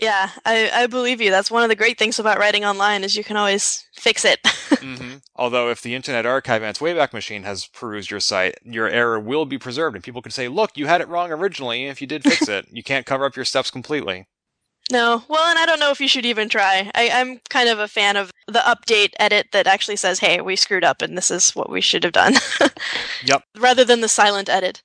[0.00, 1.30] Yeah, I, I believe you.
[1.30, 4.42] That's one of the great things about writing online is you can always fix it.
[4.44, 5.18] mm-hmm.
[5.36, 9.20] Although if the Internet Archive and its Wayback Machine has perused your site, your error
[9.20, 11.86] will be preserved, and people can say, "Look, you had it wrong originally.
[11.86, 14.26] If you did fix it, you can't cover up your steps completely."
[14.90, 16.90] No, well, and I don't know if you should even try.
[16.94, 20.56] I, I'm kind of a fan of the update edit that actually says, "Hey, we
[20.56, 22.34] screwed up, and this is what we should have done."
[23.24, 23.44] yep.
[23.58, 24.82] Rather than the silent edit.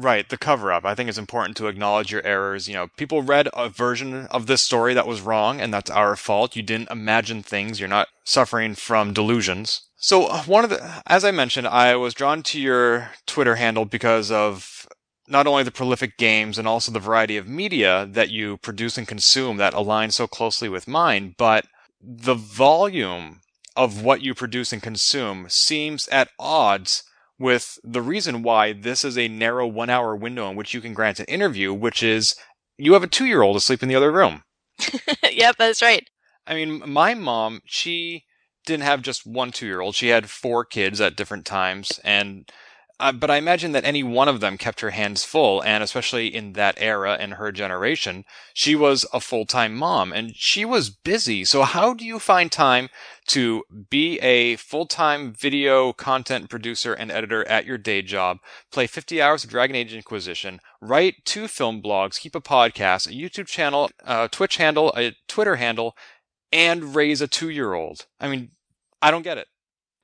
[0.00, 0.84] Right, the cover up.
[0.84, 2.68] I think it's important to acknowledge your errors.
[2.68, 6.14] You know, people read a version of this story that was wrong, and that's our
[6.14, 6.54] fault.
[6.54, 7.80] You didn't imagine things.
[7.80, 9.88] You're not suffering from delusions.
[9.96, 13.86] So, uh, one of the, as I mentioned, I was drawn to your Twitter handle
[13.86, 14.86] because of
[15.26, 19.08] not only the prolific games and also the variety of media that you produce and
[19.08, 21.66] consume that align so closely with mine, but
[22.00, 23.40] the volume
[23.74, 27.02] of what you produce and consume seems at odds
[27.38, 30.94] with the reason why this is a narrow one hour window in which you can
[30.94, 32.34] grant an interview, which is
[32.76, 34.42] you have a two year old asleep in the other room.
[35.30, 36.08] yep, that's right.
[36.46, 38.24] I mean, my mom, she
[38.66, 39.94] didn't have just one two year old.
[39.94, 42.00] She had four kids at different times.
[42.04, 42.50] And
[43.00, 46.34] uh, but I imagine that any one of them kept her hands full, and especially
[46.34, 50.90] in that era and her generation, she was a full time mom and she was
[50.90, 51.44] busy.
[51.44, 52.88] So, how do you find time
[53.28, 58.38] to be a full time video content producer and editor at your day job,
[58.72, 63.10] play 50 hours of Dragon Age Inquisition, write two film blogs, keep a podcast, a
[63.10, 65.96] YouTube channel, a Twitch handle, a Twitter handle,
[66.50, 68.06] and raise a two year old?
[68.18, 68.50] I mean,
[69.00, 69.46] I don't get it.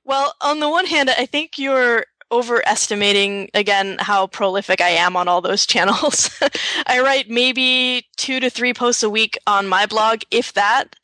[0.05, 5.27] Well, on the one hand, I think you're overestimating again how prolific I am on
[5.27, 6.29] all those channels.
[6.87, 10.95] I write maybe two to three posts a week on my blog, if that.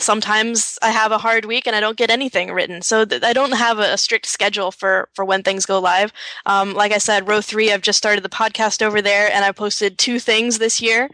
[0.00, 2.82] sometimes I have a hard week and I don't get anything written.
[2.82, 6.12] So th- I don't have a, a, strict schedule for, for when things go live.
[6.46, 9.50] Um, like I said, row three, I've just started the podcast over there and I
[9.50, 11.08] posted two things this year.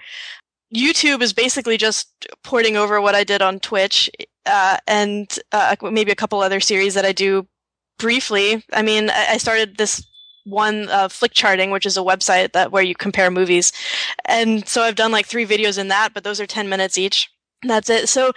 [0.75, 2.09] YouTube is basically just
[2.43, 4.11] porting over what I did on Twitch,
[4.47, 7.47] uh, and uh, maybe a couple other series that I do
[7.99, 8.65] briefly.
[8.73, 10.05] I mean, I started this
[10.45, 13.73] one uh, Flickcharting, which is a website that where you compare movies,
[14.27, 17.31] and so I've done like three videos in that, but those are ten minutes each.
[17.63, 18.09] That's it.
[18.09, 18.33] So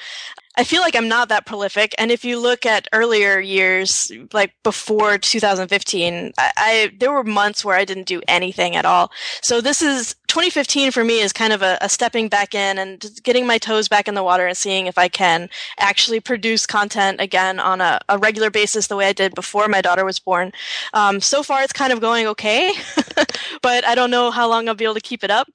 [0.58, 1.94] I feel like I'm not that prolific.
[2.00, 7.64] And if you look at earlier years, like before 2015, I, I, there were months
[7.64, 9.12] where I didn't do anything at all.
[9.44, 13.06] So this is 2015 for me is kind of a, a stepping back in and
[13.24, 17.22] getting my toes back in the water and seeing if I can actually produce content
[17.22, 20.52] again on a, a regular basis the way I did before my daughter was born.
[20.94, 22.74] Um, so far, it's kind of going okay,
[23.62, 25.48] but I don't know how long I'll be able to keep it up.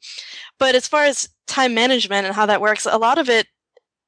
[0.59, 3.49] But as far as time management and how that works, a lot of it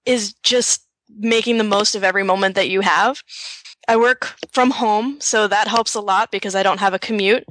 [0.07, 3.23] is just making the most of every moment that you have.
[3.87, 7.45] I work from home, so that helps a lot because I don't have a commute.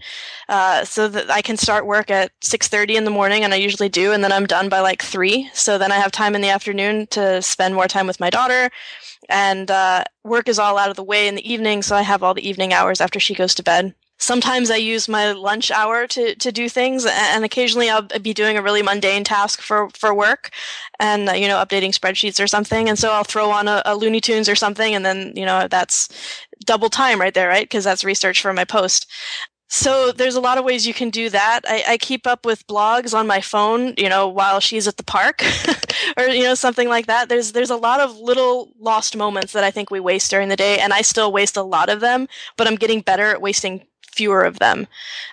[0.50, 3.89] Uh, so that I can start work at 6:30 in the morning, and I usually
[3.89, 5.50] do, and then I'm done by like three.
[5.54, 8.72] So then I have time in the afternoon to spend more time with my daughter,
[9.30, 11.84] and uh, work is all out of the way in the evening.
[11.84, 15.10] So I have all the evening hours after she goes to bed sometimes I use
[15.10, 19.24] my lunch hour to, to do things, and occasionally I'll be doing a really mundane
[19.24, 20.52] task for, for work,
[21.00, 24.22] and you know updating spreadsheets or something, and so I'll throw on a, a Looney
[24.22, 26.10] Tunes or something, and then you know that's
[26.66, 27.66] double time right there, right?
[27.66, 29.12] Because that's research for my post.
[29.68, 31.62] So there's a lot of ways you can do that.
[31.68, 35.04] I, I keep up with blogs on my phone, you know, while she's at the
[35.04, 35.44] park,
[36.18, 37.28] or you know something like that.
[37.28, 40.56] There's there's a lot of little lost moments that I think we waste during the
[40.56, 42.28] day, and I still waste a lot of them.
[42.56, 44.88] But I'm getting better at wasting fewer of them.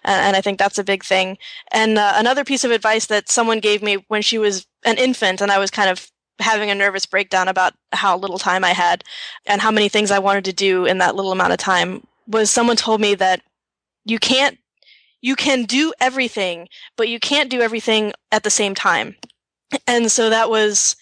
[0.04, 1.38] and I think that's a big thing.
[1.70, 5.40] And uh, another piece of advice that someone gave me when she was an infant
[5.40, 9.04] and I was kind of having a nervous breakdown about how little time I had
[9.46, 12.50] and how many things I wanted to do in that little amount of time was
[12.50, 13.42] someone told me that
[14.04, 14.58] you can't
[15.22, 16.66] you can do everything,
[16.96, 19.16] but you can't do everything at the same time.
[19.86, 20.96] And so that was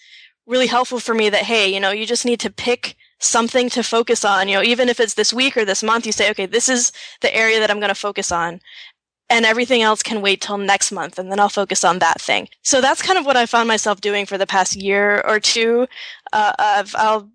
[0.45, 3.83] really helpful for me that hey, you know, you just need to pick something to
[3.83, 4.47] focus on.
[4.47, 6.91] You know, even if it's this week or this month, you say, okay, this is
[7.21, 8.61] the area that I'm going to focus on.
[9.31, 12.49] And everything else can wait till next month, and then I'll focus on that thing.
[12.63, 15.87] So that's kind of what I found myself doing for the past year or two.
[16.33, 17.29] Uh, I'll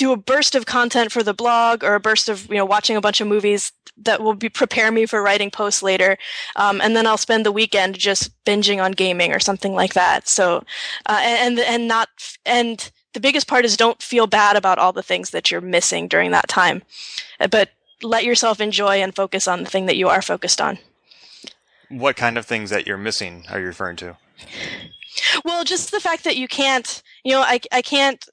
[0.00, 2.96] do a burst of content for the blog or a burst of you know watching
[2.96, 6.16] a bunch of movies that will be prepare me for writing posts later
[6.56, 10.26] um, and then i'll spend the weekend just binging on gaming or something like that
[10.26, 10.64] so
[11.04, 12.08] uh, and and not
[12.46, 16.08] and the biggest part is don't feel bad about all the things that you're missing
[16.08, 16.82] during that time,
[17.38, 17.70] uh, but
[18.02, 20.78] let yourself enjoy and focus on the thing that you are focused on.
[21.88, 24.16] What kind of things that you're missing are you referring to?
[25.44, 28.26] Well, just the fact that you can't, you know, I, I can't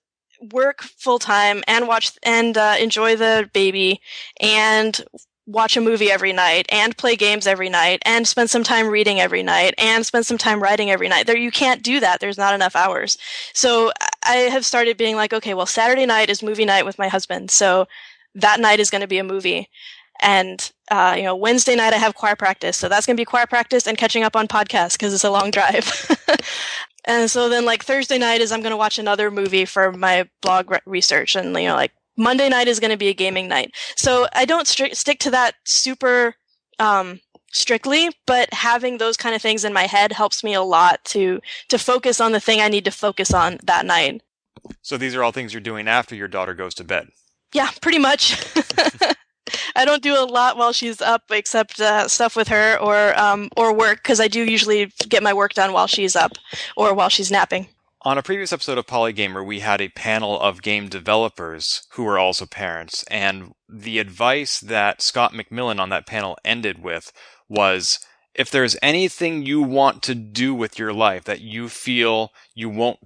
[0.51, 3.99] work full time and watch and uh, enjoy the baby
[4.39, 5.03] and
[5.47, 9.19] watch a movie every night and play games every night and spend some time reading
[9.21, 11.25] every night and spend some time writing every night.
[11.25, 12.19] There you can't do that.
[12.19, 13.17] There's not enough hours.
[13.53, 13.91] So
[14.27, 17.51] I have started being like, okay, well Saturday night is movie night with my husband.
[17.51, 17.87] So
[18.35, 19.69] that night is going to be a movie.
[20.21, 23.45] And uh, you know, Wednesday night I have choir practice, so that's gonna be choir
[23.45, 26.17] practice and catching up on podcasts because it's a long drive.
[27.05, 30.71] and so then, like Thursday night is I'm gonna watch another movie for my blog
[30.71, 33.73] re- research, and you know, like Monday night is going to be a gaming night.
[33.95, 36.35] So I don't stri- stick to that super
[36.79, 41.03] um, strictly, but having those kind of things in my head helps me a lot
[41.05, 44.21] to to focus on the thing I need to focus on that night.
[44.81, 47.09] So these are all things you're doing after your daughter goes to bed.
[47.53, 48.37] Yeah, pretty much.
[49.75, 53.49] I don't do a lot while she's up, except uh, stuff with her or um,
[53.55, 56.33] or work because I do usually get my work done while she's up
[56.75, 57.67] or while she's napping.
[58.01, 62.19] On a previous episode of Polygamer, we had a panel of game developers who were
[62.19, 67.11] also parents, and the advice that Scott McMillan on that panel ended with
[67.49, 67.99] was
[68.33, 72.99] if there's anything you want to do with your life that you feel you won't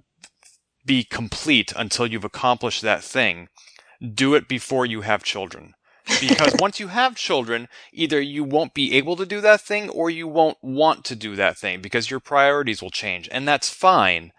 [0.84, 3.48] be complete until you've accomplished that thing,
[4.14, 5.74] do it before you have children.
[6.20, 10.10] Because once you have children, either you won't be able to do that thing or
[10.10, 13.28] you won't want to do that thing because your priorities will change.
[13.32, 14.32] And that's fine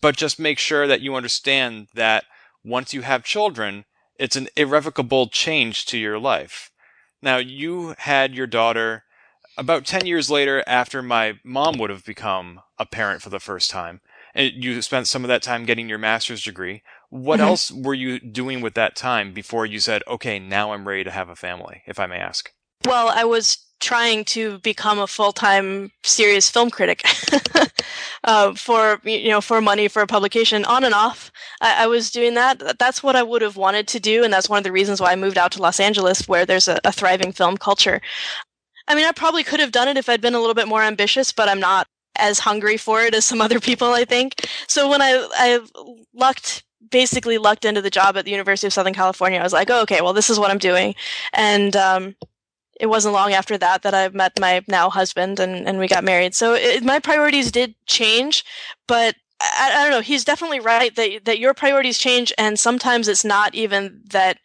[0.00, 2.24] but just make sure that you understand that
[2.64, 3.84] once you have children,
[4.18, 6.70] it's an irrevocable change to your life.
[7.22, 9.04] Now, you had your daughter
[9.56, 13.70] about 10 years later after my mom would have become a parent for the first
[13.70, 14.00] time.
[14.34, 16.82] And you spent some of that time getting your master's degree.
[17.10, 17.48] What mm-hmm.
[17.48, 21.10] else were you doing with that time before you said, okay, now I'm ready to
[21.10, 22.50] have a family, if I may ask?
[22.84, 27.02] Well, I was trying to become a full-time serious film critic
[28.24, 31.30] uh, for you know for money for a publication on and off
[31.60, 34.48] I, I, was doing that that's what i would have wanted to do and that's
[34.48, 36.92] one of the reasons why i moved out to los angeles where there's a, a
[36.92, 38.00] thriving film culture
[38.88, 40.82] i mean i probably could have done it if i'd been a little bit more
[40.82, 44.88] ambitious but i'm not as hungry for it as some other people i think so
[44.88, 45.60] when i i
[46.14, 49.70] lucked basically lucked into the job at the university of southern california i was like
[49.70, 50.94] oh, okay well this is what i'm doing
[51.32, 52.14] and um,
[52.80, 56.04] it wasn't long after that that I met my now husband and, and we got
[56.04, 56.34] married.
[56.34, 58.44] So it, my priorities did change,
[58.86, 60.00] but I, I, don't know.
[60.00, 64.38] He's definitely right that that your priorities change, and sometimes it's not even that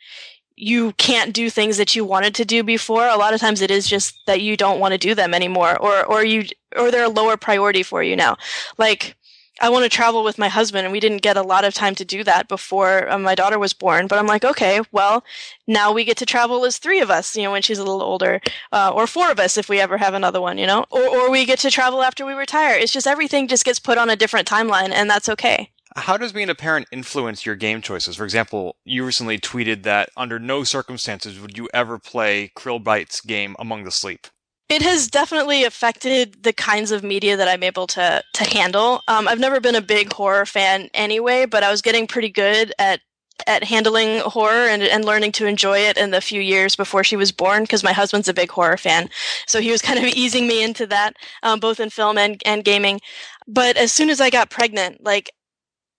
[0.59, 3.07] you can't do things that you wanted to do before.
[3.07, 5.77] A lot of times it is just that you don't want to do them anymore,
[5.77, 6.45] or or you
[6.75, 8.37] or they're a lower priority for you now.
[8.77, 9.15] Like
[9.61, 11.95] I want to travel with my husband, and we didn't get a lot of time
[11.95, 14.07] to do that before uh, my daughter was born.
[14.07, 15.23] But I'm like, okay, well,
[15.67, 18.01] now we get to travel as three of us, you know, when she's a little
[18.01, 18.41] older,
[18.71, 21.31] uh, or four of us if we ever have another one, you know, or or
[21.31, 22.77] we get to travel after we retire.
[22.77, 25.71] It's just everything just gets put on a different timeline, and that's okay.
[25.99, 28.15] How does being a parent influence your game choices?
[28.15, 33.55] For example, you recently tweeted that under no circumstances would you ever play Krillbite's game
[33.59, 34.27] Among the Sleep
[34.69, 39.01] it has definitely affected the kinds of media that I'm able to to handle.
[39.07, 42.71] Um, I've never been a big horror fan anyway, but I was getting pretty good
[42.77, 43.01] at
[43.47, 47.15] at handling horror and, and learning to enjoy it in the few years before she
[47.15, 49.09] was born because my husband's a big horror fan.
[49.47, 52.63] So he was kind of easing me into that, um, both in film and, and
[52.63, 52.99] gaming.
[53.47, 55.31] But as soon as I got pregnant, like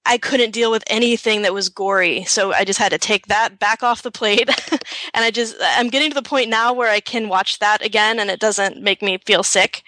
[0.07, 2.25] I couldn't deal with anything that was gory.
[2.25, 4.49] So I just had to take that back off the plate.
[5.15, 8.19] and I just, I'm getting to the point now where I can watch that again
[8.19, 9.83] and it doesn't make me feel sick.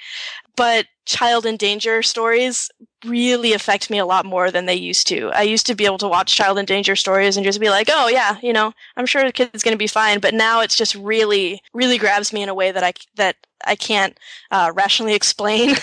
[0.56, 2.70] But child in danger stories
[3.04, 5.30] really affect me a lot more than they used to.
[5.32, 7.88] I used to be able to watch child in danger stories and just be like,
[7.90, 10.20] oh yeah, you know, I'm sure the kid's going to be fine.
[10.20, 13.76] But now it's just really, really grabs me in a way that I, that I
[13.76, 14.18] can't
[14.50, 15.76] uh, rationally explain.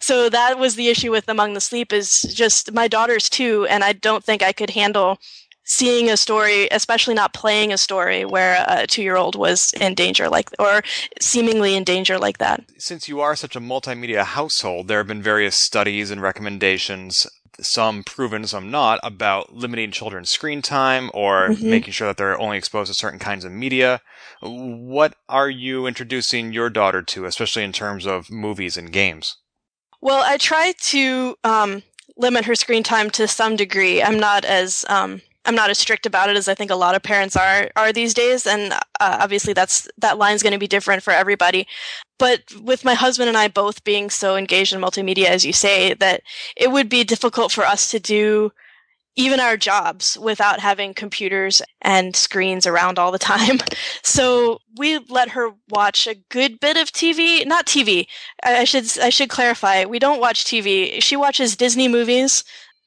[0.00, 3.82] so that was the issue with Among the Sleep is just my daughter's two, and
[3.82, 5.18] I don't think I could handle
[5.66, 9.94] seeing a story, especially not playing a story where a two year old was in
[9.94, 10.80] danger like or
[11.20, 12.64] seemingly in danger like that.
[12.78, 17.26] Since you are such a multimedia household, there have been various studies and recommendations,
[17.60, 21.68] some proven, some not, about limiting children's screen time or mm-hmm.
[21.68, 24.00] making sure that they're only exposed to certain kinds of media.
[24.40, 29.36] What are you introducing your daughter to, especially in terms of movies and games?
[30.00, 31.82] Well, I try to um,
[32.16, 34.02] limit her screen time to some degree.
[34.02, 36.94] I'm not as um, I'm not as strict about it as I think a lot
[36.94, 40.66] of parents are are these days, and uh, obviously that's that line's going to be
[40.66, 41.66] different for everybody.
[42.18, 45.94] But with my husband and I both being so engaged in multimedia, as you say,
[45.94, 46.22] that
[46.56, 48.52] it would be difficult for us to do
[49.16, 53.58] even our jobs without having computers and screens around all the time.
[54.02, 58.06] So we let her watch a good bit of TV, not TV.
[58.42, 59.84] I should I should clarify.
[59.84, 61.02] We don't watch TV.
[61.02, 62.44] She watches Disney movies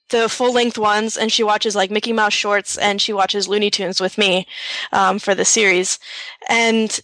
[0.09, 3.69] the full length ones, and she watches like Mickey Mouse shorts, and she watches Looney
[3.69, 4.47] Tunes with me
[4.91, 5.99] um, for the series.
[6.47, 6.99] And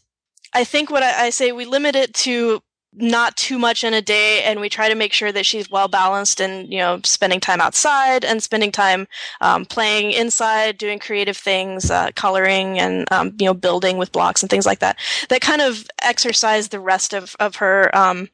[0.53, 2.61] I think what I, I say we limit it to
[2.97, 5.87] not too much in a day and we try to make sure that she's well
[5.87, 9.07] balanced and you know spending time outside and spending time
[9.41, 14.41] um, playing inside doing creative things uh, coloring and um, you know building with blocks
[14.41, 14.97] and things like that
[15.29, 18.29] that kind of exercise the rest of, of her um,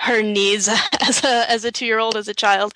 [0.00, 0.68] her needs
[1.00, 2.72] as a as a two year old as a child,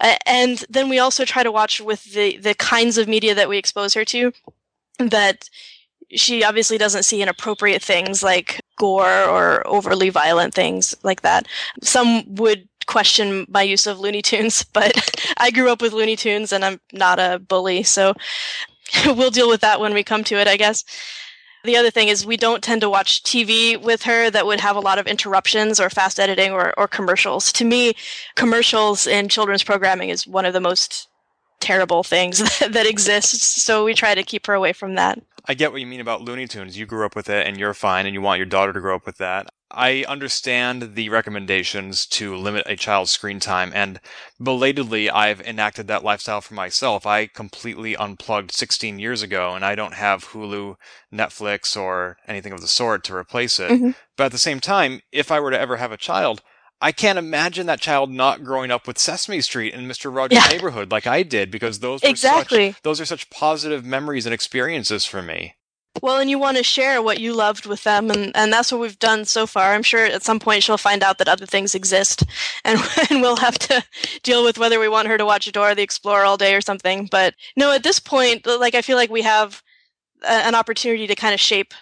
[0.00, 3.48] uh, and then we also try to watch with the the kinds of media that
[3.48, 4.32] we expose her to
[4.98, 5.48] that
[6.10, 11.46] she obviously doesn't see inappropriate things like gore or overly violent things like that.
[11.82, 14.94] Some would question my use of Looney Tunes, but
[15.36, 18.14] I grew up with Looney Tunes and I'm not a bully, so
[19.06, 20.84] we'll deal with that when we come to it, I guess.
[21.64, 24.76] The other thing is we don't tend to watch TV with her that would have
[24.76, 27.52] a lot of interruptions or fast editing or, or commercials.
[27.52, 27.94] To me,
[28.36, 31.08] commercials in children's programming is one of the most
[31.60, 33.62] terrible things that exists.
[33.62, 35.20] So we try to keep her away from that.
[35.46, 36.78] I get what you mean about Looney Tunes.
[36.78, 38.94] You grew up with it and you're fine and you want your daughter to grow
[38.94, 39.48] up with that.
[39.70, 44.00] I understand the recommendations to limit a child's screen time, and
[44.40, 47.04] belatedly, I've enacted that lifestyle for myself.
[47.04, 50.76] I completely unplugged 16 years ago, and I don't have Hulu,
[51.12, 53.70] Netflix, or anything of the sort to replace it.
[53.70, 53.90] Mm-hmm.
[54.16, 56.40] But at the same time, if I were to ever have a child,
[56.80, 60.14] I can't imagine that child not growing up with Sesame Street and Mr.
[60.14, 60.48] Rogers' yeah.
[60.48, 65.04] Neighborhood like I did, because those exactly such, those are such positive memories and experiences
[65.04, 65.54] for me.
[66.02, 68.80] Well, and you want to share what you loved with them, and, and that's what
[68.80, 69.74] we've done so far.
[69.74, 72.24] I'm sure at some point she'll find out that other things exist,
[72.64, 72.80] and,
[73.10, 73.84] and we'll have to
[74.22, 77.08] deal with whether we want her to watch Dora the Explorer all day or something.
[77.10, 79.62] But no, at this point, like I feel like we have
[80.22, 81.74] a, an opportunity to kind of shape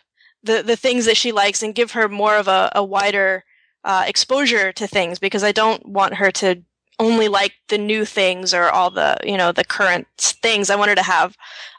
[0.43, 3.45] the the things that she likes and give her more of a, a wider
[3.85, 6.63] uh, exposure to things because I don't want her to
[6.99, 10.71] only like the new things or all the you know the current things.
[10.71, 11.37] I wanted to have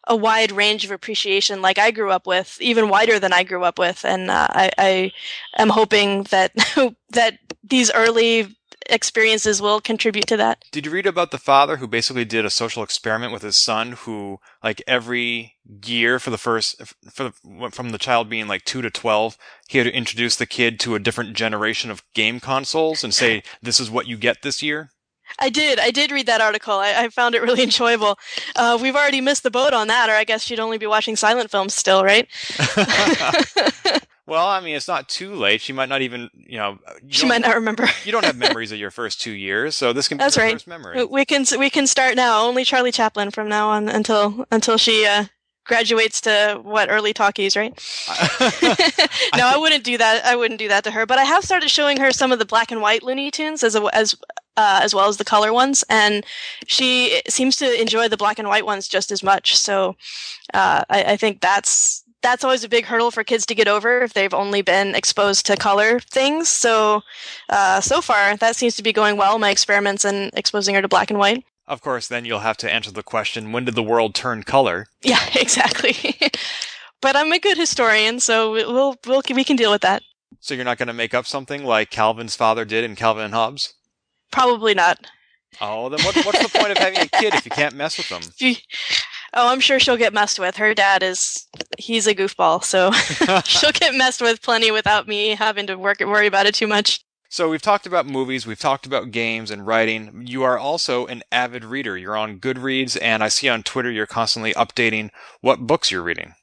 [0.07, 3.63] a wide range of appreciation like I grew up with, even wider than I grew
[3.63, 5.11] up with, and uh, I, I
[5.57, 6.53] am hoping that
[7.09, 8.55] that these early
[8.89, 10.63] experiences will contribute to that.
[10.72, 13.93] Did you read about the father who basically did a social experiment with his son
[13.93, 18.82] who like every year for the first for the, from the child being like 2
[18.82, 19.38] to 12
[19.68, 23.43] he had to introduce the kid to a different generation of game consoles and say
[23.61, 24.91] this is what you get this year?
[25.40, 25.80] I did.
[25.80, 26.74] I did read that article.
[26.76, 28.18] I, I found it really enjoyable.
[28.56, 31.16] Uh, we've already missed the boat on that, or I guess she'd only be watching
[31.16, 32.28] silent films still, right?
[34.28, 35.62] Well, I mean, it's not too late.
[35.62, 37.88] She might not even, you know, you she might not remember.
[38.04, 40.42] you don't have memories of your first two years, so this can be That's her
[40.44, 40.52] right.
[40.52, 41.06] first memory.
[41.06, 42.44] We can we can start now.
[42.44, 45.28] Only Charlie Chaplin from now on until until she uh,
[45.66, 47.72] graduates to what early talkies, right?
[49.38, 50.26] no, I wouldn't do that.
[50.26, 51.06] I wouldn't do that to her.
[51.06, 53.76] But I have started showing her some of the black and white Looney Tunes as
[53.76, 54.14] a, as
[54.58, 56.26] uh, as well as the color ones, and
[56.66, 59.55] she seems to enjoy the black and white ones just as much.
[59.55, 59.95] So
[60.53, 64.01] uh, I, I think that's that's always a big hurdle for kids to get over
[64.01, 66.49] if they've only been exposed to color things.
[66.49, 67.03] So,
[67.47, 69.38] uh, so far, that seems to be going well.
[69.38, 71.45] My experiments in exposing her to black and white.
[71.68, 74.88] Of course, then you'll have to answer the question: When did the world turn color?
[75.03, 76.16] Yeah, exactly.
[77.01, 80.01] but I'm a good historian, so we'll, we'll we can deal with that.
[80.39, 83.34] So you're not going to make up something like Calvin's father did in Calvin and
[83.34, 83.74] Hobbes?
[84.32, 85.00] Probably not.
[85.62, 88.10] Oh, then what, what's the point of having a kid if you can't mess with
[88.10, 88.22] them?
[89.34, 90.56] Oh, I'm sure she'll get messed with.
[90.56, 91.48] Her dad is
[91.78, 92.92] he's a goofball, so
[93.46, 97.02] she'll get messed with plenty without me having to work worry about it too much.
[97.30, 100.24] So we've talked about movies, we've talked about games and writing.
[100.26, 101.98] You are also an avid reader.
[101.98, 105.10] You're on Goodreads, and I see on Twitter you're constantly updating
[105.42, 106.36] what books you're reading.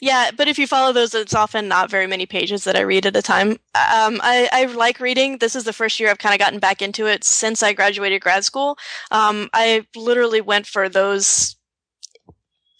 [0.00, 3.06] Yeah, but if you follow those, it's often not very many pages that I read
[3.06, 3.52] at a time.
[3.74, 5.38] Um, I, I like reading.
[5.38, 8.20] This is the first year I've kind of gotten back into it since I graduated
[8.20, 8.76] grad school.
[9.10, 11.56] Um, I literally went for those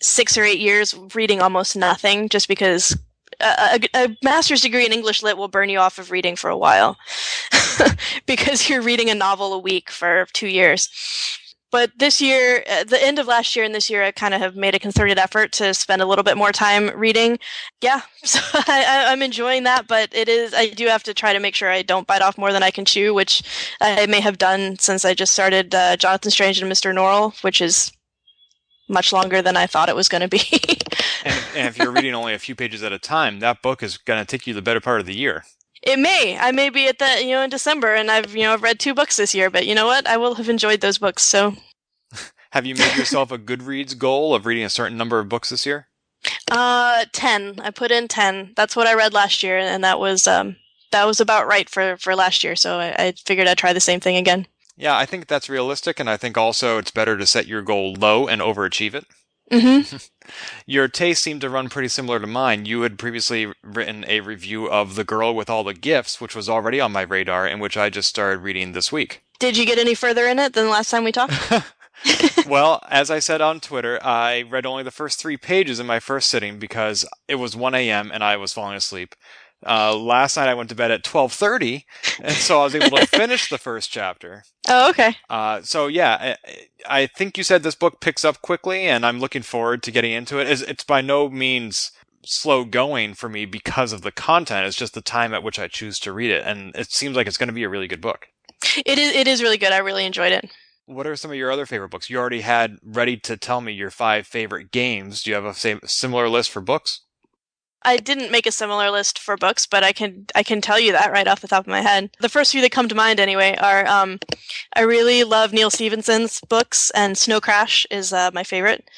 [0.03, 2.97] six or eight years reading almost nothing just because
[3.41, 6.57] a, a, master's degree in English lit will burn you off of reading for a
[6.57, 6.97] while
[8.27, 10.89] because you're reading a novel a week for two years.
[11.77, 14.41] But this year, at the end of last year and this year, I kind of
[14.41, 17.39] have made a concerted effort to spend a little bit more time reading.
[17.83, 21.39] Yeah, so I, am enjoying that, but it is, I do have to try to
[21.39, 23.43] make sure I don't bite off more than I can chew, which
[23.83, 26.95] I may have done since I just started uh, Jonathan Strange and Mr.
[26.95, 27.93] Norrell, which is
[28.89, 30.41] much longer than I thought it was going to be.
[31.27, 33.99] and, and if you're reading only a few pages at a time, that book is
[33.99, 35.45] going to take you the better part of the year.
[35.87, 36.37] It may.
[36.41, 38.81] I may be at that, you know, in December, and I've, you know, I've read
[38.81, 39.51] two books this year.
[39.51, 40.07] But you know what?
[40.07, 41.23] I will have enjoyed those books.
[41.23, 41.55] So,
[42.51, 45.67] have you made yourself a Goodreads goal of reading a certain number of books this
[45.67, 45.89] year?
[46.51, 47.61] Uh, ten.
[47.61, 48.53] I put in ten.
[48.57, 50.57] That's what I read last year, and that was um
[50.93, 52.57] that was about right for for last year.
[52.57, 54.47] So I, I figured I'd try the same thing again.
[54.77, 57.95] Yeah, I think that's realistic, and I think also it's better to set your goal
[57.95, 59.07] low and overachieve it.
[59.51, 59.97] Mm-hmm.
[60.67, 62.67] your tastes seem to run pretty similar to mine.
[62.67, 66.49] You had previously written a review of The Girl with All the Gifts, which was
[66.49, 69.23] already on my radar and which I just started reading this week.
[69.39, 71.35] Did you get any further in it than the last time we talked?
[72.51, 76.01] well, as I said on Twitter, I read only the first three pages in my
[76.01, 78.11] first sitting because it was 1 a.m.
[78.13, 79.15] and I was falling asleep.
[79.67, 81.85] Uh, last night I went to bed at 12:30,
[82.23, 84.45] and so I was able to finish the first chapter.
[84.69, 85.17] Oh, okay.
[85.31, 89.19] Uh, so yeah, I, I, think you said this book picks up quickly, and I'm
[89.19, 90.49] looking forward to getting into it.
[90.49, 91.93] It's, it's by no means
[92.25, 94.67] slow going for me because of the content.
[94.67, 97.27] It's just the time at which I choose to read it, and it seems like
[97.27, 98.29] it's going to be a really good book.
[98.85, 99.15] It is.
[99.15, 99.73] It is really good.
[99.73, 100.51] I really enjoyed it.
[100.87, 102.09] What are some of your other favorite books?
[102.09, 105.23] You already had ready to tell me your five favorite games.
[105.23, 107.01] Do you have a same, similar list for books?
[107.83, 110.93] I didn't make a similar list for books, but I can I can tell you
[110.93, 112.11] that right off the top of my head.
[112.21, 114.19] The first few that come to mind, anyway, are um,
[114.75, 118.89] I really love Neal Stephenson's books, and Snow Crash is uh, my favorite.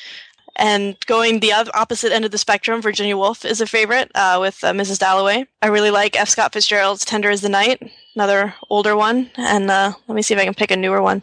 [0.57, 4.65] And going the opposite end of the spectrum, Virginia Woolf is a favorite uh, with
[4.65, 4.99] uh, Mrs.
[4.99, 5.47] Dalloway.
[5.63, 6.29] I really like F.
[6.29, 7.81] Scott Fitzgerald's Tender Is the Night,
[8.19, 9.31] another older one.
[9.37, 11.23] And uh, let me see if I can pick a newer one.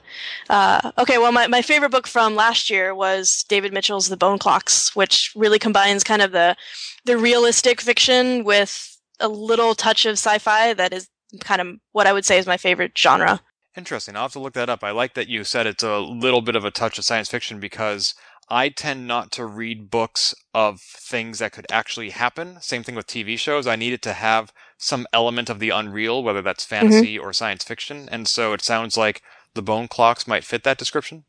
[0.49, 4.39] Uh, okay, well, my, my favorite book from last year was David Mitchell's The Bone
[4.39, 6.55] Clocks, which really combines kind of the
[7.03, 11.07] the realistic fiction with a little touch of sci-fi that is
[11.41, 13.41] kind of what I would say is my favorite genre.
[13.77, 14.15] Interesting.
[14.15, 14.83] I'll have to look that up.
[14.83, 17.59] I like that you said it's a little bit of a touch of science fiction
[17.59, 18.15] because
[18.47, 22.57] I tend not to read books of things that could actually happen.
[22.61, 23.65] Same thing with TV shows.
[23.65, 27.25] I need it to have some element of the unreal, whether that's fantasy mm-hmm.
[27.25, 28.07] or science fiction.
[28.11, 29.21] And so it sounds like
[29.55, 31.23] the bone clocks might fit that description.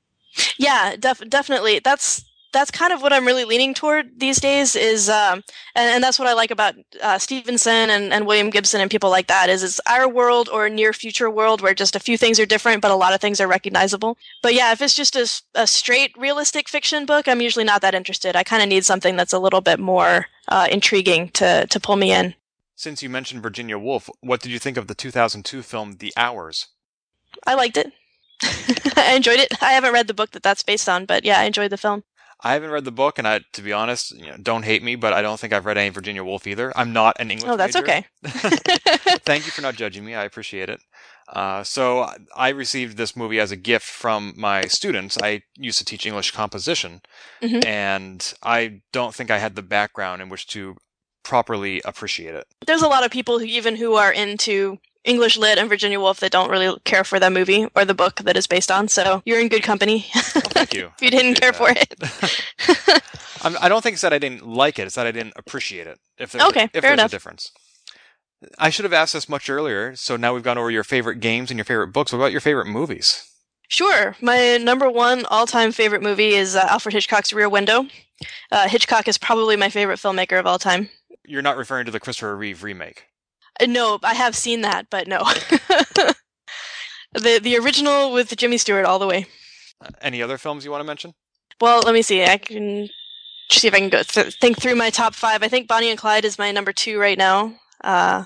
[0.59, 1.79] Yeah, def- definitely.
[1.79, 2.25] That's
[2.57, 4.75] that's kind of what I'm really leaning toward these days.
[4.75, 5.45] Is um,
[5.75, 9.11] and, and that's what I like about uh, Stephenson and, and William Gibson and people
[9.11, 9.51] like that.
[9.51, 12.81] Is it's our world or near future world where just a few things are different,
[12.81, 14.17] but a lot of things are recognizable.
[14.43, 17.95] But yeah, if it's just a, a straight realistic fiction book, I'm usually not that
[17.95, 18.35] interested.
[18.35, 21.97] I kind of need something that's a little bit more uh, intriguing to to pull
[21.97, 22.35] me in.
[22.75, 26.69] Since you mentioned Virginia Woolf, what did you think of the 2002 film The Hours?
[27.47, 27.93] I liked it.
[28.97, 29.53] I enjoyed it.
[29.63, 32.03] I haven't read the book that that's based on, but yeah, I enjoyed the film.
[32.43, 34.95] I haven't read the book, and I, to be honest, you know, don't hate me,
[34.95, 36.73] but I don't think I've read any Virginia Woolf either.
[36.77, 37.51] I'm not an English.
[37.51, 37.87] Oh, that's major.
[37.87, 38.07] okay.
[39.25, 40.15] Thank you for not judging me.
[40.15, 40.81] I appreciate it.
[41.29, 45.17] Uh, so I received this movie as a gift from my students.
[45.23, 47.01] I used to teach English composition,
[47.43, 47.65] Mhm.
[47.65, 50.77] and I don't think I had the background in which to
[51.25, 52.47] properly appreciate it.
[52.67, 54.77] There's a lot of people who even who are into
[55.07, 58.17] English lit and Virginia Woolf that don't really care for that movie or the book
[58.17, 58.89] that is based on.
[58.89, 60.07] So you're in good company.
[60.35, 60.91] Well, thank you.
[60.97, 61.95] if you didn't care for it.
[63.63, 64.87] I don't think it's that I didn't like it.
[64.87, 65.99] It's that I didn't appreciate it.
[66.19, 67.11] If there's, Okay, if fair there's enough.
[67.11, 67.53] a difference.
[68.59, 69.95] I should have asked this much earlier.
[69.97, 72.13] So now we've gone over your favorite games and your favorite books.
[72.13, 73.23] What about your favorite movies?
[73.69, 74.15] Sure.
[74.21, 77.87] My number one all time favorite movie is uh, Alfred Hitchcock's Rear Window.
[78.53, 80.89] Uh, Hitchcock is probably my favorite filmmaker of all time.
[81.25, 83.05] You're not referring to the Christopher Reeve remake.
[83.61, 85.25] Uh, no, I have seen that, but no.
[87.13, 89.27] the the original with Jimmy Stewart all the way.
[89.81, 91.15] Uh, Any other films you want to mention?
[91.61, 92.25] Well, let me see.
[92.25, 92.89] I can
[93.51, 95.43] see if I can go th- think through my top five.
[95.43, 97.55] I think Bonnie and Clyde is my number two right now.
[97.83, 98.25] Uh,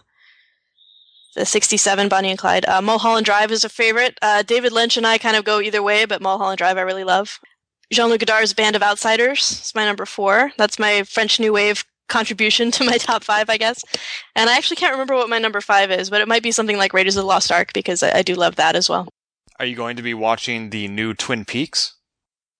[1.36, 2.64] the 67 Bonnie and Clyde.
[2.66, 4.18] Uh, Mulholland Drive is a favorite.
[4.20, 7.04] Uh, David Lynch and I kind of go either way, but Mulholland Drive I really
[7.04, 7.38] love.
[7.92, 10.52] Jean-Luc Godard's Band of Outsiders is my number four.
[10.58, 13.82] That's my French New Wave contribution to my top five, I guess.
[14.36, 16.76] And I actually can't remember what my number five is, but it might be something
[16.76, 19.08] like Raiders of the Lost Ark because I, I do love that as well.
[19.58, 21.94] Are you going to be watching the new Twin Peaks?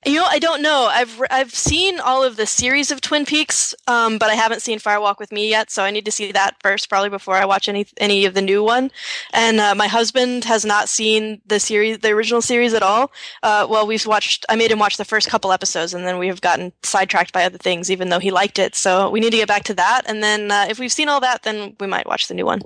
[0.06, 0.88] You know, I don't know.
[0.90, 4.78] I've I've seen all of the series of Twin Peaks, um, but I haven't seen
[4.78, 7.44] Fire Walk with Me yet, so I need to see that first, probably before I
[7.44, 8.90] watch any any of the new one.
[9.34, 13.12] And uh, my husband has not seen the series, the original series at all.
[13.42, 14.46] Uh, well, we've watched.
[14.48, 17.44] I made him watch the first couple episodes, and then we have gotten sidetracked by
[17.44, 18.74] other things, even though he liked it.
[18.74, 20.04] So we need to get back to that.
[20.06, 22.62] And then uh, if we've seen all that, then we might watch the new one.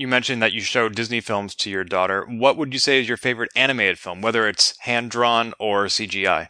[0.00, 2.24] You mentioned that you show Disney films to your daughter.
[2.24, 6.48] What would you say is your favorite animated film, whether it's hand drawn or CGI?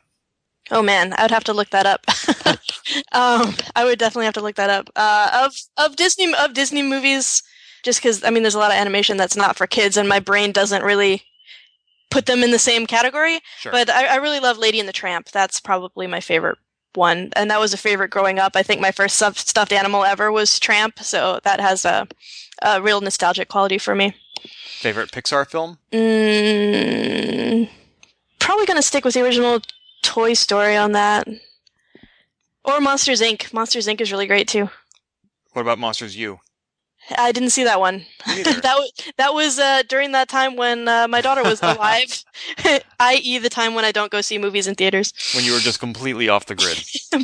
[0.70, 2.06] Oh man, I would have to look that up.
[3.10, 4.88] um, I would definitely have to look that up.
[4.94, 7.42] Uh, of of Disney of Disney movies,
[7.82, 10.20] just because I mean, there's a lot of animation that's not for kids, and my
[10.20, 11.24] brain doesn't really
[12.08, 13.40] put them in the same category.
[13.58, 13.72] Sure.
[13.72, 15.32] But I, I really love Lady and the Tramp.
[15.32, 16.58] That's probably my favorite
[16.94, 18.54] one, and that was a favorite growing up.
[18.54, 22.06] I think my first stuffed animal ever was Tramp, so that has a,
[22.62, 24.14] a real nostalgic quality for me.
[24.80, 25.78] favorite Pixar film?
[25.92, 27.68] Mm,
[28.38, 29.60] probably gonna stick with the original
[30.02, 31.26] Toy Story on that,
[32.64, 33.52] or Monsters Inc.
[33.52, 34.00] Monsters Inc.
[34.00, 34.70] is really great too.
[35.52, 36.40] What about Monsters U?
[37.16, 38.04] I didn't see that one.
[38.62, 42.24] That was that was uh, during that time when uh, my daughter was alive,
[43.00, 45.12] i.e., the time when I don't go see movies in theaters.
[45.34, 46.78] when you were just completely off the grid.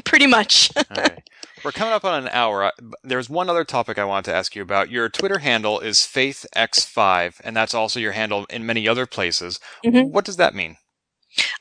[0.05, 0.71] Pretty much.
[0.77, 1.23] All right.
[1.67, 2.71] We're coming up on an hour.
[3.03, 4.89] There's one other topic I wanted to ask you about.
[4.89, 9.59] Your Twitter handle is FaithX5, and that's also your handle in many other places.
[9.85, 10.11] Mhm.
[10.13, 10.77] What does that mean?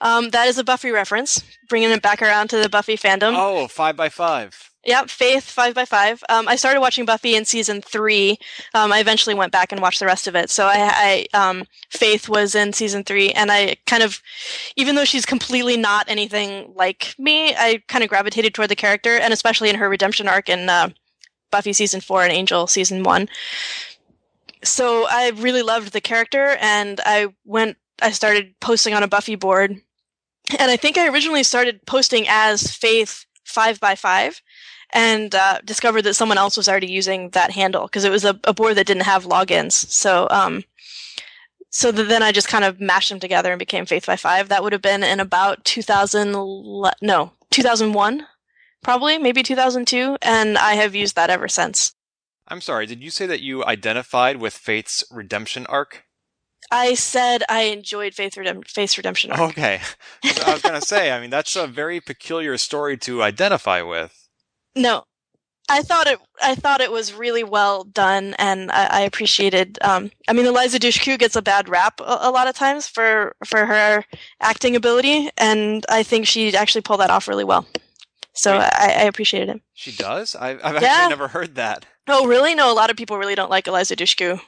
[0.02, 3.34] Um, that is a Buffy reference, bringing it back around to the Buffy fandom.
[3.36, 4.70] Oh, five by five.
[4.86, 6.24] Yep, Faith five by five.
[6.30, 8.38] Um, I started watching Buffy in season three.
[8.76, 10.52] Um, I eventually went back and watched the rest of it.
[10.52, 14.22] So I, I um, Faith was in season three, and I kind of,
[14.76, 19.18] even though she's completely not anything like me, I kind of gravitated toward the character,
[19.18, 20.90] and especially in her redemption arc in uh,
[21.50, 23.28] Buffy season four and Angel season one.
[24.64, 27.78] So I really loved the character, and I went.
[28.04, 29.72] I started posting on a Buffy board,
[30.60, 34.42] and I think I originally started posting as Faith five by five
[34.96, 38.40] and uh, discovered that someone else was already using that handle because it was a,
[38.46, 39.74] a board that didn't have logins.
[39.74, 40.64] So, um,
[41.70, 44.48] so th- then I just kind of mashed them together and became Faith by Five.
[44.48, 48.26] That would have been in about 2000, no, 2001,
[48.82, 51.94] probably, maybe 2002, and I have used that ever since.
[52.48, 56.06] I'm sorry, did you say that you identified with Faith's redemption arc?
[56.72, 59.42] I said I enjoyed Faith, Redem- Faith's Redemption arc.
[59.42, 59.82] Okay.
[60.46, 64.25] I was going to say, I mean, that's a very peculiar story to identify with.
[64.76, 65.04] No,
[65.70, 66.20] I thought it.
[66.42, 69.80] I thought it was really well done, and I, I appreciated.
[69.82, 73.36] Um, I mean, Eliza Dushku gets a bad rap a, a lot of times for
[73.46, 74.04] for her
[74.42, 77.66] acting ability, and I think she actually pulled that off really well.
[78.34, 78.70] So Wait.
[78.74, 79.62] I, I appreciated it.
[79.74, 80.36] She does?
[80.36, 80.90] I, I've Yeah.
[80.90, 81.86] actually never heard that.
[82.08, 82.54] Oh, really?
[82.54, 84.40] No, a lot of people really don't like Eliza Dushku.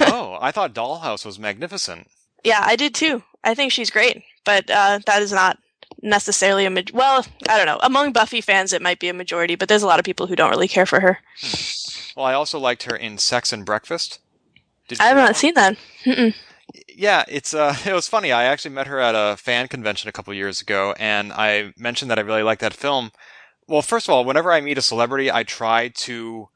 [0.10, 2.08] oh, I thought Dollhouse was magnificent.
[2.44, 3.22] yeah, I did too.
[3.44, 5.58] I think she's great, but uh, that is not
[6.06, 7.78] necessarily a ma- well, I don't know.
[7.82, 10.36] Among Buffy fans, it might be a majority, but there's a lot of people who
[10.36, 11.18] don't really care for her.
[12.16, 14.20] Well, I also liked her in Sex and Breakfast.
[14.88, 15.76] Did I have not seen that.
[16.04, 16.34] Mm-mm.
[16.88, 18.32] Yeah, it's uh, it was funny.
[18.32, 22.10] I actually met her at a fan convention a couple years ago, and I mentioned
[22.10, 23.10] that I really liked that film.
[23.68, 26.48] Well, first of all, whenever I meet a celebrity, I try to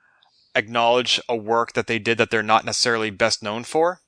[0.54, 4.00] acknowledge a work that they did that they're not necessarily best known for.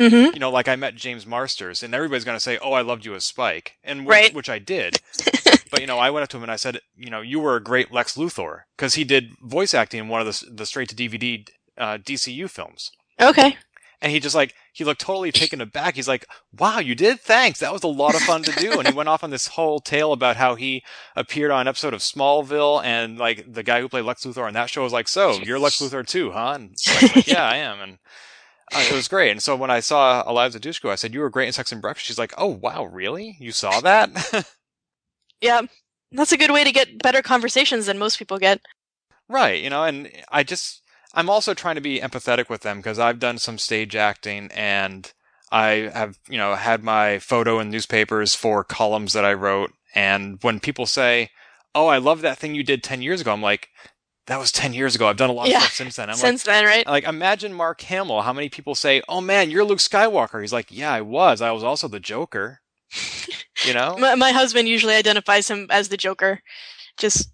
[0.00, 0.34] Mm-hmm.
[0.34, 3.04] You know, like I met James Marsters, and everybody's going to say, "Oh, I loved
[3.04, 4.34] you as Spike," and which, Right.
[4.34, 5.00] which I did.
[5.70, 7.56] but you know, I went up to him and I said, "You know, you were
[7.56, 10.88] a great Lex Luthor because he did voice acting in one of the the straight
[10.88, 11.46] to DVD
[11.78, 12.90] uh, DCU films."
[13.20, 13.56] Okay.
[14.02, 15.96] And he just like he looked totally taken aback.
[15.96, 16.24] He's like,
[16.58, 17.20] "Wow, you did?
[17.20, 17.60] Thanks.
[17.60, 19.78] That was a lot of fun to do." And he went off on this whole
[19.80, 20.82] tale about how he
[21.14, 24.54] appeared on an episode of Smallville, and like the guy who played Lex Luthor on
[24.54, 27.80] that show was like, "So you're Lex Luthor too, huh?" And like, "Yeah, I am."
[27.82, 27.98] And
[28.74, 29.30] uh, it was great.
[29.30, 31.82] And so when I saw Eliza Dushku, I said, "You were great in Sex and
[31.82, 33.36] Breakfast." She's like, "Oh wow, really?
[33.40, 34.46] You saw that?"
[35.40, 35.62] Yeah,
[36.12, 38.60] that's a good way to get better conversations than most people get.
[39.28, 40.82] Right, you know, and I just
[41.14, 45.10] I'm also trying to be empathetic with them because I've done some stage acting and
[45.50, 50.38] I have, you know, had my photo in newspapers for columns that I wrote and
[50.42, 51.30] when people say,
[51.74, 53.68] "Oh, I love that thing you did 10 years ago." I'm like,
[54.30, 55.08] "That was 10 years ago.
[55.08, 55.56] I've done a lot Yeah.
[55.58, 56.86] of stuff since then." I'm Since then, right?
[56.86, 60.52] like like imagine Mark Hamill, how many people say, "Oh man, you're Luke Skywalker." He's
[60.52, 61.42] like, "Yeah, I was.
[61.42, 62.60] I was also the Joker."
[63.66, 63.98] You know?
[63.98, 66.40] My, my husband usually identifies him as the Joker,
[66.96, 67.28] just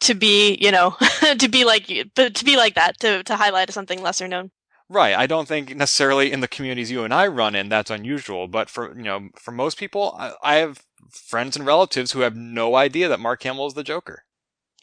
[0.00, 0.94] to be, you know,
[1.38, 4.52] to be like, but to be like that, to to highlight something lesser known.
[4.88, 5.16] Right.
[5.16, 8.70] I don't think necessarily in the communities you and I run in that's unusual, but
[8.70, 12.76] for you know, for most people, I, I have friends and relatives who have no
[12.76, 14.22] idea that Mark Hamill is the Joker,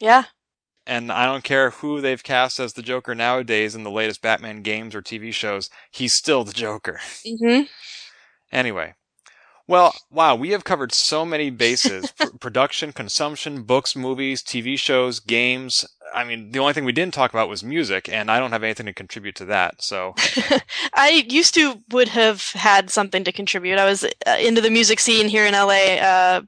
[0.00, 0.24] Yeah.
[0.86, 4.62] And I don't care who they've cast as the Joker nowadays in the latest Batman
[4.62, 7.00] games or TV shows, he's still the Joker.
[7.24, 7.62] hmm
[8.52, 8.94] Anyway.
[9.66, 15.20] Well, wow, we have covered so many bases Pr- production, consumption, books, movies, TV shows,
[15.20, 15.86] games.
[16.12, 18.64] I mean, the only thing we didn't talk about was music, and I don't have
[18.64, 19.80] anything to contribute to that.
[19.80, 20.14] So,
[20.94, 23.78] I used to would have had something to contribute.
[23.78, 26.40] I was uh, into the music scene here in LA uh,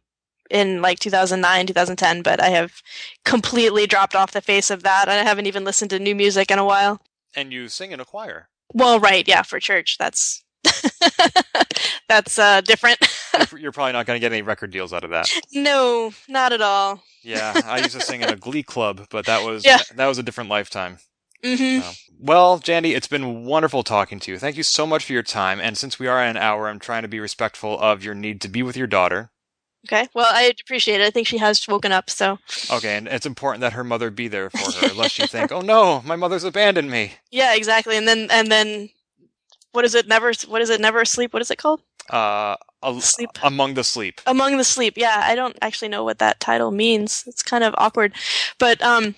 [0.52, 2.82] in like 2009, 2010, but I have
[3.24, 5.08] completely dropped off the face of that.
[5.08, 7.00] I haven't even listened to new music in a while.
[7.34, 8.48] and you sing in a choir.
[8.74, 10.44] Well, right, yeah, for church, that's
[12.08, 12.98] that's uh, different.
[13.58, 15.28] you're, probably not going to get any record deals out of that.
[15.52, 17.02] no, not at all.
[17.24, 19.78] Yeah, I used to sing in a glee club, but that was Yeah.
[19.96, 20.98] that was a different lifetime.
[21.44, 21.92] hmm So.
[22.20, 24.38] Well, Jandy, it's been wonderful talking to you.
[24.38, 25.60] Thank you so much for your time.
[25.60, 28.40] And since we are at an hour, I'm trying to be respectful of your need
[28.42, 29.31] to be with your daughter.
[29.86, 31.04] Okay, well, I appreciate it.
[31.06, 32.38] I think she has woken up, so
[32.70, 35.60] Okay, and it's important that her mother be there for her, lest you think, "Oh
[35.60, 37.96] no, my mother's abandoned me." yeah, exactly.
[37.96, 38.90] And then and then,
[39.72, 40.06] what is it?
[40.06, 40.32] Never.
[40.46, 40.80] What is it?
[40.80, 41.32] Never sleep.
[41.32, 41.80] What is it called?
[42.10, 43.30] Uh, a- Sleep.
[43.44, 44.20] among the sleep.
[44.26, 44.94] Among the Sleep.
[44.96, 47.24] Yeah, I don't actually know what that title means.
[47.26, 48.12] It's kind of awkward,
[48.58, 49.14] but um,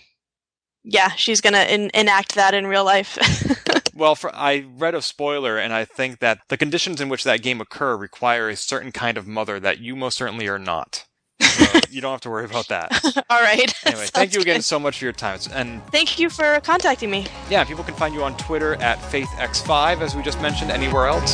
[0.85, 3.19] yeah, she's gonna en- enact that in real life.
[3.97, 7.43] Well, for, I read a spoiler, and I think that the conditions in which that
[7.43, 11.05] game occur require a certain kind of mother that you most certainly are not.
[11.41, 12.91] So you don't have to worry about that.
[13.31, 13.73] All right.
[13.87, 14.65] Anyway, thank you again good.
[14.65, 15.39] so much for your time.
[15.53, 17.27] And Thank you for contacting me.
[17.49, 20.73] yeah, people can find you on Twitter at FaithX5, as we just mentioned.
[20.73, 21.33] Anywhere else?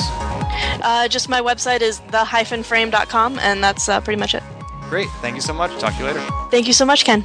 [0.83, 4.43] Uh, just my website is the-frame.com, and that's uh, pretty much it.
[4.83, 5.09] Great.
[5.23, 5.71] Thank you so much.
[5.81, 6.21] Talk to you later.
[6.51, 7.25] Thank you so much, Ken.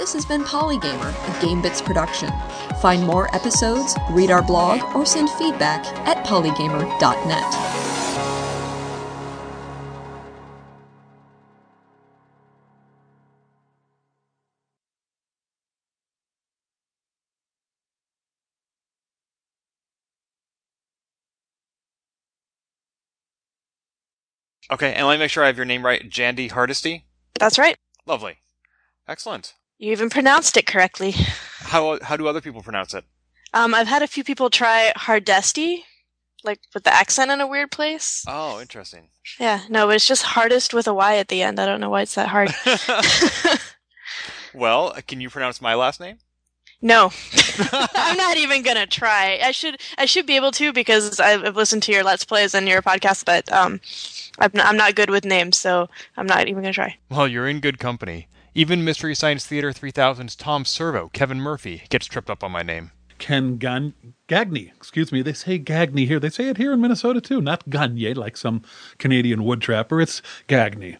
[0.00, 2.30] This has been Polygamer, a GameBits production.
[2.80, 7.44] Find more episodes, read our blog, or send feedback at polygamer.net.
[24.72, 26.08] Okay, and let me make sure I have your name right.
[26.08, 27.04] Jandy Hardesty.
[27.38, 27.76] That's right.
[28.06, 28.38] Lovely.
[29.06, 29.56] Excellent.
[29.80, 31.12] You even pronounced it correctly.
[31.60, 33.02] How how do other people pronounce it?
[33.54, 35.86] Um, I've had a few people try Hardesty,
[36.44, 38.22] like with the accent in a weird place.
[38.28, 39.08] Oh, interesting.
[39.38, 41.58] Yeah, no, but it's just hardest with a Y at the end.
[41.58, 42.54] I don't know why it's that hard.
[44.54, 46.18] well, can you pronounce my last name?
[46.82, 47.10] no,
[47.72, 49.40] I'm not even gonna try.
[49.42, 52.54] I should, I should be able to because I've I've listened to your Let's Plays
[52.54, 53.80] and your podcast, but um,
[54.38, 56.98] I'm not good with names, so I'm not even gonna try.
[57.08, 58.28] Well, you're in good company.
[58.54, 62.90] Even Mystery Science Theater 3000's Tom Servo, Kevin Murphy, gets tripped up on my name.
[63.18, 63.94] Ken Gan-
[64.26, 64.72] Gagne.
[64.76, 65.22] Excuse me.
[65.22, 66.18] They say Gagne here.
[66.18, 68.62] They say it here in Minnesota too, not Gagne like some
[68.98, 70.00] Canadian wood trapper.
[70.00, 70.96] It's Gagne.